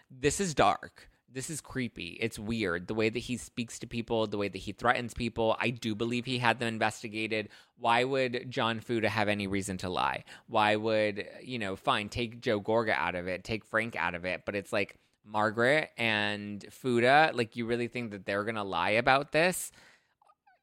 This 0.09 0.39
is 0.39 0.53
dark 0.55 1.09
this 1.31 1.49
is 1.49 1.61
creepy. 1.61 2.17
It's 2.21 2.39
weird. 2.39 2.87
The 2.87 2.93
way 2.93 3.09
that 3.09 3.19
he 3.19 3.37
speaks 3.37 3.79
to 3.79 3.87
people, 3.87 4.27
the 4.27 4.37
way 4.37 4.47
that 4.47 4.57
he 4.57 4.71
threatens 4.71 5.13
people. 5.13 5.57
I 5.59 5.69
do 5.69 5.93
believe 5.93 6.25
he 6.25 6.37
had 6.39 6.59
them 6.59 6.69
investigated. 6.69 7.49
Why 7.77 8.03
would 8.03 8.49
John 8.49 8.79
Fuda 8.79 9.09
have 9.09 9.27
any 9.27 9.45
reason 9.45 9.77
to 9.79 9.89
lie? 9.89 10.23
Why 10.47 10.75
would, 10.75 11.27
you 11.43 11.59
know, 11.59 11.75
fine, 11.75 12.09
take 12.09 12.41
Joe 12.41 12.61
Gorga 12.61 12.95
out 12.95 13.15
of 13.15 13.27
it, 13.27 13.43
take 13.43 13.65
Frank 13.65 13.95
out 13.95 14.15
of 14.15 14.25
it, 14.25 14.43
but 14.45 14.55
it's 14.55 14.71
like 14.71 14.95
Margaret 15.25 15.91
and 15.97 16.65
Fuda, 16.71 17.31
like 17.33 17.55
you 17.55 17.65
really 17.65 17.87
think 17.87 18.11
that 18.11 18.25
they're 18.25 18.43
going 18.43 18.55
to 18.55 18.63
lie 18.63 18.91
about 18.91 19.31
this? 19.33 19.71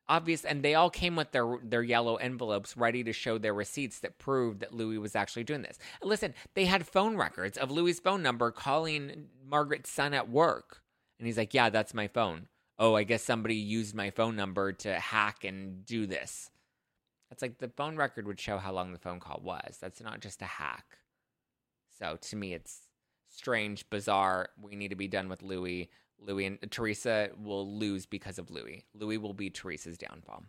Obvious 0.09 0.45
and 0.45 0.62
they 0.62 0.75
all 0.75 0.90
came 0.90 1.17
with 1.17 1.33
their 1.33 1.59
their 1.62 1.83
yellow 1.83 2.17
envelopes 2.17 2.77
ready 2.77 3.03
to 3.05 3.12
show 3.12 3.38
their 3.38 3.55
receipts 3.55 4.01
that 4.01 4.19
proved 4.19 4.61
that 4.61 4.75
Louis 4.75 4.99
was 4.99 5.17
actually 5.17 5.45
doing 5.45 5.62
this. 5.62 5.79
Listen, 6.03 6.35
they 6.55 6.67
had 6.67 6.87
phone 6.87 7.17
records 7.17 7.57
of 7.57 7.71
Louis's 7.71 8.01
phone 8.01 8.23
number 8.23 8.51
calling 8.51 9.29
Margaret's 9.47 9.90
son 9.90 10.14
at 10.14 10.29
work. 10.29 10.83
And 11.19 11.27
he's 11.27 11.38
like, 11.38 11.55
"Yeah, 11.55 11.71
that's 11.71 11.95
my 11.95 12.09
phone." 12.09 12.49
Oh, 12.79 12.95
I 12.97 13.05
guess 13.05 13.23
somebody 13.23 13.55
used 13.55 13.95
my 13.95 14.11
phone 14.11 14.35
number 14.37 14.73
to 14.73 14.95
hack 14.99 15.45
and 15.45 15.87
do 15.87 16.07
this. 16.07 16.51
It's 17.31 17.43
like 17.43 17.59
the 17.59 17.69
phone 17.69 17.97
record 17.97 18.27
would 18.27 18.40
show 18.40 18.59
how 18.59 18.73
long 18.73 18.93
the 18.93 18.99
phone 18.99 19.21
call 19.21 19.40
was. 19.43 19.79
That's 19.81 20.01
not 20.01 20.21
just 20.21 20.43
a 20.43 20.47
hack. 20.47 20.99
So 21.99 22.19
to 22.21 22.37
me 22.37 22.53
it's 22.55 22.88
strange, 23.29 23.88
bizarre. 23.90 24.51
We 24.61 24.77
need 24.77 24.88
to 24.88 24.97
be 24.97 25.09
done 25.09 25.29
with 25.29 25.43
Louis. 25.43 25.90
Louis 26.20 26.46
and 26.46 26.59
uh, 26.62 26.66
Teresa 26.70 27.31
will 27.37 27.79
lose 27.79 28.07
because 28.07 28.38
of 28.38 28.50
Louis. 28.50 28.85
Louis 28.94 29.18
will 29.18 29.35
be 29.35 29.50
Teresa's 29.50 29.98
downfall. 29.98 30.44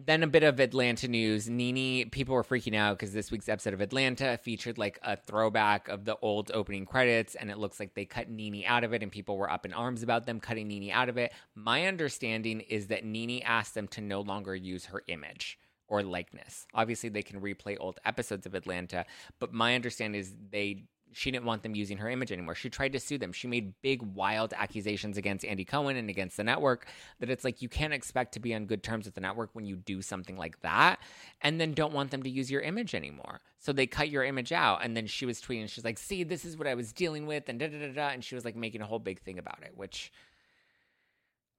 Then 0.00 0.22
a 0.22 0.28
bit 0.28 0.44
of 0.44 0.60
Atlanta 0.60 1.08
news. 1.08 1.48
NeNe, 1.48 2.08
people 2.10 2.32
were 2.32 2.44
freaking 2.44 2.76
out 2.76 2.96
because 2.96 3.12
this 3.12 3.32
week's 3.32 3.48
episode 3.48 3.74
of 3.74 3.80
Atlanta 3.80 4.38
featured 4.40 4.78
like 4.78 4.96
a 5.02 5.16
throwback 5.16 5.88
of 5.88 6.04
the 6.04 6.16
old 6.22 6.52
opening 6.54 6.86
credits, 6.86 7.34
and 7.34 7.50
it 7.50 7.58
looks 7.58 7.80
like 7.80 7.94
they 7.94 8.04
cut 8.04 8.30
NeNe 8.30 8.64
out 8.64 8.84
of 8.84 8.92
it, 8.92 9.02
and 9.02 9.10
people 9.10 9.36
were 9.36 9.50
up 9.50 9.66
in 9.66 9.72
arms 9.72 10.04
about 10.04 10.24
them 10.24 10.38
cutting 10.38 10.68
NeNe 10.68 10.92
out 10.92 11.08
of 11.08 11.16
it. 11.16 11.32
My 11.56 11.86
understanding 11.86 12.60
is 12.60 12.86
that 12.88 13.04
NeNe 13.04 13.42
asked 13.42 13.74
them 13.74 13.88
to 13.88 14.00
no 14.00 14.20
longer 14.20 14.54
use 14.54 14.84
her 14.86 15.02
image 15.08 15.58
or 15.88 16.04
likeness. 16.04 16.66
Obviously, 16.74 17.08
they 17.08 17.22
can 17.22 17.40
replay 17.40 17.76
old 17.80 17.98
episodes 18.04 18.46
of 18.46 18.54
Atlanta, 18.54 19.04
but 19.40 19.52
my 19.52 19.74
understanding 19.74 20.20
is 20.20 20.32
they 20.50 20.84
she 21.12 21.30
didn't 21.30 21.46
want 21.46 21.62
them 21.62 21.74
using 21.74 21.98
her 21.98 22.08
image 22.08 22.32
anymore. 22.32 22.54
She 22.54 22.70
tried 22.70 22.92
to 22.92 23.00
sue 23.00 23.18
them. 23.18 23.32
She 23.32 23.46
made 23.46 23.74
big, 23.82 24.02
wild 24.02 24.52
accusations 24.56 25.16
against 25.16 25.44
Andy 25.44 25.64
Cohen 25.64 25.96
and 25.96 26.10
against 26.10 26.36
the 26.36 26.44
network 26.44 26.86
that 27.20 27.30
it's 27.30 27.44
like 27.44 27.62
you 27.62 27.68
can't 27.68 27.92
expect 27.92 28.34
to 28.34 28.40
be 28.40 28.54
on 28.54 28.66
good 28.66 28.82
terms 28.82 29.06
with 29.06 29.14
the 29.14 29.20
network 29.20 29.50
when 29.52 29.64
you 29.64 29.76
do 29.76 30.02
something 30.02 30.36
like 30.36 30.60
that 30.62 31.00
and 31.40 31.60
then 31.60 31.72
don't 31.72 31.92
want 31.92 32.10
them 32.10 32.22
to 32.22 32.30
use 32.30 32.50
your 32.50 32.60
image 32.60 32.94
anymore. 32.94 33.40
So 33.58 33.72
they 33.72 33.86
cut 33.86 34.10
your 34.10 34.24
image 34.24 34.52
out. 34.52 34.84
And 34.84 34.96
then 34.96 35.06
she 35.06 35.26
was 35.26 35.40
tweeting, 35.40 35.68
she's 35.68 35.84
like, 35.84 35.98
see, 35.98 36.24
this 36.24 36.44
is 36.44 36.56
what 36.56 36.68
I 36.68 36.74
was 36.74 36.92
dealing 36.92 37.26
with, 37.26 37.48
and 37.48 37.58
da 37.58 37.68
da 37.68 37.78
da 37.78 37.92
da. 37.92 38.08
And 38.08 38.22
she 38.24 38.34
was 38.34 38.44
like 38.44 38.56
making 38.56 38.82
a 38.82 38.86
whole 38.86 38.98
big 39.00 39.20
thing 39.20 39.38
about 39.38 39.62
it, 39.62 39.72
which. 39.74 40.12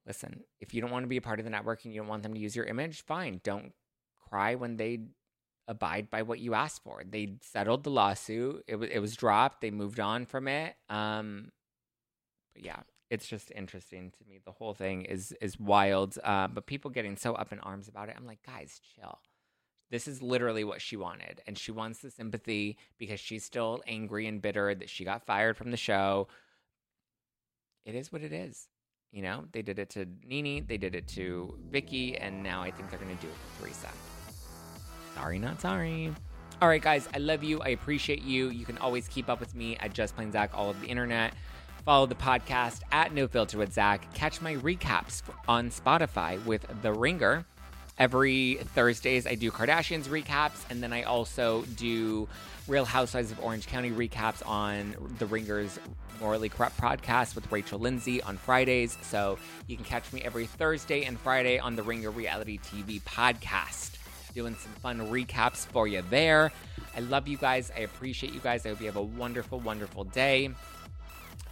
Listen, 0.08 0.40
if 0.60 0.74
you 0.74 0.82
don't 0.82 0.90
want 0.90 1.04
to 1.04 1.08
be 1.08 1.18
a 1.18 1.22
part 1.22 1.38
of 1.38 1.46
the 1.46 1.52
network 1.52 1.84
and 1.86 1.94
you 1.94 2.00
don't 2.00 2.08
want 2.08 2.24
them 2.24 2.34
to 2.34 2.40
use 2.40 2.56
your 2.56 2.66
image, 2.66 3.04
fine. 3.04 3.42
Don't 3.44 3.74
cry 4.30 4.56
when 4.56 4.78
they 4.78 5.02
abide 5.70 6.10
by 6.10 6.24
what 6.24 6.40
you 6.40 6.56
asked 6.56 6.84
for. 6.84 7.04
They 7.10 7.36
settled 7.42 7.84
the 7.84 7.92
lawsuit. 7.92 8.66
It 8.68 8.76
was 8.76 8.90
it 8.90 9.00
was 9.00 9.16
dropped. 9.16 9.62
They 9.62 9.72
moved 9.72 10.00
on 10.00 10.26
from 10.26 10.50
it. 10.50 10.76
Um, 10.90 11.52
but 12.54 12.66
yeah, 12.66 12.82
it's 13.10 13.28
just 13.28 13.52
interesting 13.56 14.12
to 14.12 14.28
me. 14.28 14.40
The 14.44 14.52
whole 14.52 14.74
thing 14.74 15.04
is 15.04 15.32
is 15.40 15.58
wild. 15.60 16.18
Uh, 16.24 16.48
but 16.48 16.66
people 16.66 16.92
getting 16.92 17.16
so 17.16 17.36
up 17.36 17.54
in 17.54 17.60
arms 17.60 17.88
about 17.88 18.10
it. 18.10 18.16
I'm 18.18 18.26
like, 18.26 18.44
guys, 18.46 18.82
chill. 18.96 19.20
This 19.92 20.08
is 20.08 20.22
literally 20.22 20.64
what 20.64 20.82
she 20.82 20.98
wanted, 20.98 21.42
and 21.48 21.58
she 21.58 21.72
wants 21.72 22.00
the 22.00 22.12
sympathy 22.12 22.78
because 23.00 23.20
she's 23.20 23.44
still 23.44 23.82
angry 23.88 24.28
and 24.28 24.42
bitter 24.42 24.76
that 24.76 24.90
she 24.90 25.04
got 25.04 25.26
fired 25.26 25.58
from 25.58 25.72
the 25.72 25.78
show. 25.78 26.28
It 27.86 27.96
is 27.96 28.12
what 28.12 28.22
it 28.22 28.34
is. 28.34 28.68
You 29.12 29.24
know, 29.24 29.46
they 29.52 29.64
did 29.64 29.80
it 29.80 29.90
to 29.92 30.06
NeNe, 30.24 30.68
they 30.68 30.78
did 30.78 30.94
it 30.94 31.08
to 31.10 31.58
Vicki, 31.72 32.16
and 32.16 32.44
now 32.44 32.62
I 32.62 32.70
think 32.70 32.92
they're 32.92 33.00
going 33.00 33.16
to 33.16 33.22
do 33.22 33.30
it 33.30 33.34
to 33.34 33.64
Teresa. 33.64 33.90
Sorry, 35.16 35.40
not 35.40 35.62
sorry. 35.62 36.14
All 36.62 36.68
right, 36.68 36.82
guys, 36.82 37.08
I 37.14 37.20
love 37.20 37.44
you. 37.44 37.62
I 37.62 37.70
appreciate 37.70 38.22
you. 38.22 38.50
You 38.50 38.66
can 38.66 38.78
always 38.80 39.08
keep 39.08 39.30
up 39.30 39.40
with 39.40 39.56
me 39.56 39.78
at 39.78 39.94
Just 39.94 40.16
Plain 40.16 40.32
Zack 40.32 40.52
all 40.54 40.70
over 40.70 40.80
the 40.80 40.88
internet. 40.88 41.34
Follow 41.86 42.06
the 42.06 42.16
podcast 42.16 42.82
at 42.92 43.14
No 43.14 43.28
Filter 43.28 43.58
with 43.58 43.74
Zack. 43.74 44.14
Catch 44.14 44.42
my 44.42 44.56
recaps 44.56 45.22
on 45.48 45.70
Spotify 45.70 46.44
with 46.46 46.66
The 46.82 46.92
Ringer. 46.92 47.46
Every 47.98 48.56
Thursdays, 48.76 49.26
I 49.26 49.36
do 49.36 49.52
Kardashians 49.52 50.06
recaps, 50.06 50.70
and 50.70 50.82
then 50.84 50.94
I 50.94 51.04
also 51.04 51.64
do 51.76 52.28
Real 52.68 52.86
Housewives 52.86 53.32
of 53.32 53.40
Orange 53.42 53.68
County 53.68 53.92
recaps 53.92 54.46
on 54.48 54.96
The 55.18 55.26
Ringer's 55.26 55.80
Morally 56.20 56.50
Corrupt 56.50 56.78
podcast 56.78 57.36
with 57.36 57.50
Rachel 57.52 57.80
Lindsay 57.80 58.22
on 58.22 58.38
Fridays. 58.38 58.98
So 59.02 59.38
you 59.68 59.76
can 59.76 59.86
catch 59.86 60.12
me 60.12 60.22
every 60.22 60.46
Thursday 60.46 61.04
and 61.04 61.20
Friday 61.20 61.58
on 61.60 61.76
the 61.76 61.84
Ringer 61.84 62.12
Reality 62.12 62.60
TV 62.60 63.02
podcast 63.04 63.99
doing 64.34 64.56
some 64.56 64.72
fun 64.74 65.00
recaps 65.10 65.66
for 65.68 65.88
you 65.88 66.04
there. 66.10 66.52
I 66.96 67.02
love 67.02 67.28
you 67.28 67.38
guys. 67.38 67.72
I 67.76 67.82
appreciate 67.82 68.34
you 68.34 68.40
guys. 68.40 68.66
I 68.66 68.70
hope 68.70 68.80
you 68.80 68.88
have 68.88 68.96
a 68.96 69.02
wonderful, 69.02 69.60
wonderful 69.60 70.04
day. 70.06 70.52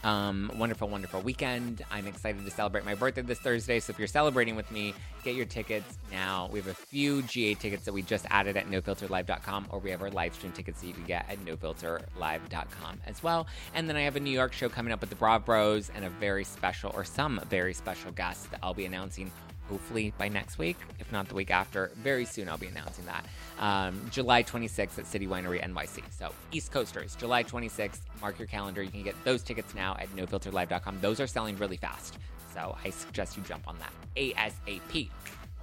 Um, 0.03 0.51
wonderful, 0.55 0.87
wonderful 0.87 1.21
weekend. 1.21 1.83
I'm 1.91 2.07
excited 2.07 2.45
to 2.45 2.51
celebrate 2.51 2.85
my 2.85 2.95
birthday 2.95 3.21
this 3.23 3.39
Thursday. 3.39 3.79
So 3.79 3.91
if 3.91 3.99
you're 3.99 4.07
celebrating 4.07 4.55
with 4.55 4.69
me, 4.71 4.93
get 5.23 5.35
your 5.35 5.45
tickets 5.45 5.97
now. 6.11 6.49
We 6.51 6.59
have 6.59 6.67
a 6.67 6.73
few 6.73 7.23
GA 7.23 7.55
tickets 7.55 7.83
that 7.85 7.93
we 7.93 8.03
just 8.03 8.25
added 8.29 8.57
at 8.57 8.69
nofilterlive.com, 8.69 9.67
or 9.69 9.79
we 9.79 9.89
have 9.89 10.01
our 10.01 10.11
live 10.11 10.35
stream 10.35 10.51
tickets 10.51 10.81
that 10.81 10.87
you 10.87 10.93
can 10.93 11.03
get 11.03 11.25
at 11.29 11.43
nofilterlive.com 11.43 13.01
as 13.05 13.23
well. 13.23 13.47
And 13.73 13.89
then 13.89 13.95
I 13.95 14.01
have 14.01 14.15
a 14.15 14.19
New 14.19 14.31
York 14.31 14.53
show 14.53 14.69
coming 14.69 14.93
up 14.93 15.01
with 15.01 15.09
the 15.09 15.15
Brav 15.15 15.45
Bros 15.45 15.91
and 15.93 16.05
a 16.05 16.09
very 16.09 16.43
special, 16.43 16.91
or 16.93 17.03
some 17.03 17.41
very 17.49 17.73
special 17.73 18.11
guests 18.11 18.45
that 18.47 18.59
I'll 18.61 18.75
be 18.75 18.85
announcing 18.85 19.31
hopefully 19.69 20.13
by 20.17 20.27
next 20.27 20.57
week, 20.57 20.77
if 20.99 21.11
not 21.11 21.27
the 21.27 21.35
week 21.35 21.51
after. 21.51 21.91
Very 21.95 22.25
soon 22.25 22.49
I'll 22.49 22.57
be 22.57 22.67
announcing 22.67 23.05
that. 23.05 23.25
Um, 23.59 24.01
July 24.11 24.43
26th 24.43 24.99
at 24.99 25.07
City 25.07 25.27
Winery 25.27 25.61
NYC. 25.63 26.03
So, 26.11 26.31
East 26.51 26.71
Coasters, 26.71 27.15
July 27.15 27.43
26th, 27.43 28.01
mark 28.21 28.39
your 28.39 28.47
calendar. 28.47 28.81
You 28.81 28.91
can 28.91 29.03
get 29.03 29.15
those 29.23 29.43
tickets 29.43 29.73
now 29.75 29.95
at 29.99 30.09
nofilterlive.com. 30.15 30.99
Those 31.01 31.19
are 31.19 31.27
selling 31.27 31.57
really 31.57 31.77
fast. 31.77 32.17
So, 32.53 32.75
I 32.83 32.89
suggest 32.89 33.37
you 33.37 33.43
jump 33.43 33.67
on 33.67 33.77
that 33.79 33.91
ASAP. 34.15 35.09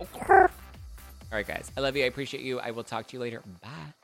Okay. 0.00 0.18
All 0.28 0.48
right, 1.38 1.46
guys. 1.46 1.70
I 1.76 1.80
love 1.80 1.96
you. 1.96 2.04
I 2.04 2.06
appreciate 2.06 2.42
you. 2.42 2.60
I 2.60 2.70
will 2.70 2.84
talk 2.84 3.08
to 3.08 3.16
you 3.16 3.20
later. 3.20 3.42
Bye. 3.62 4.03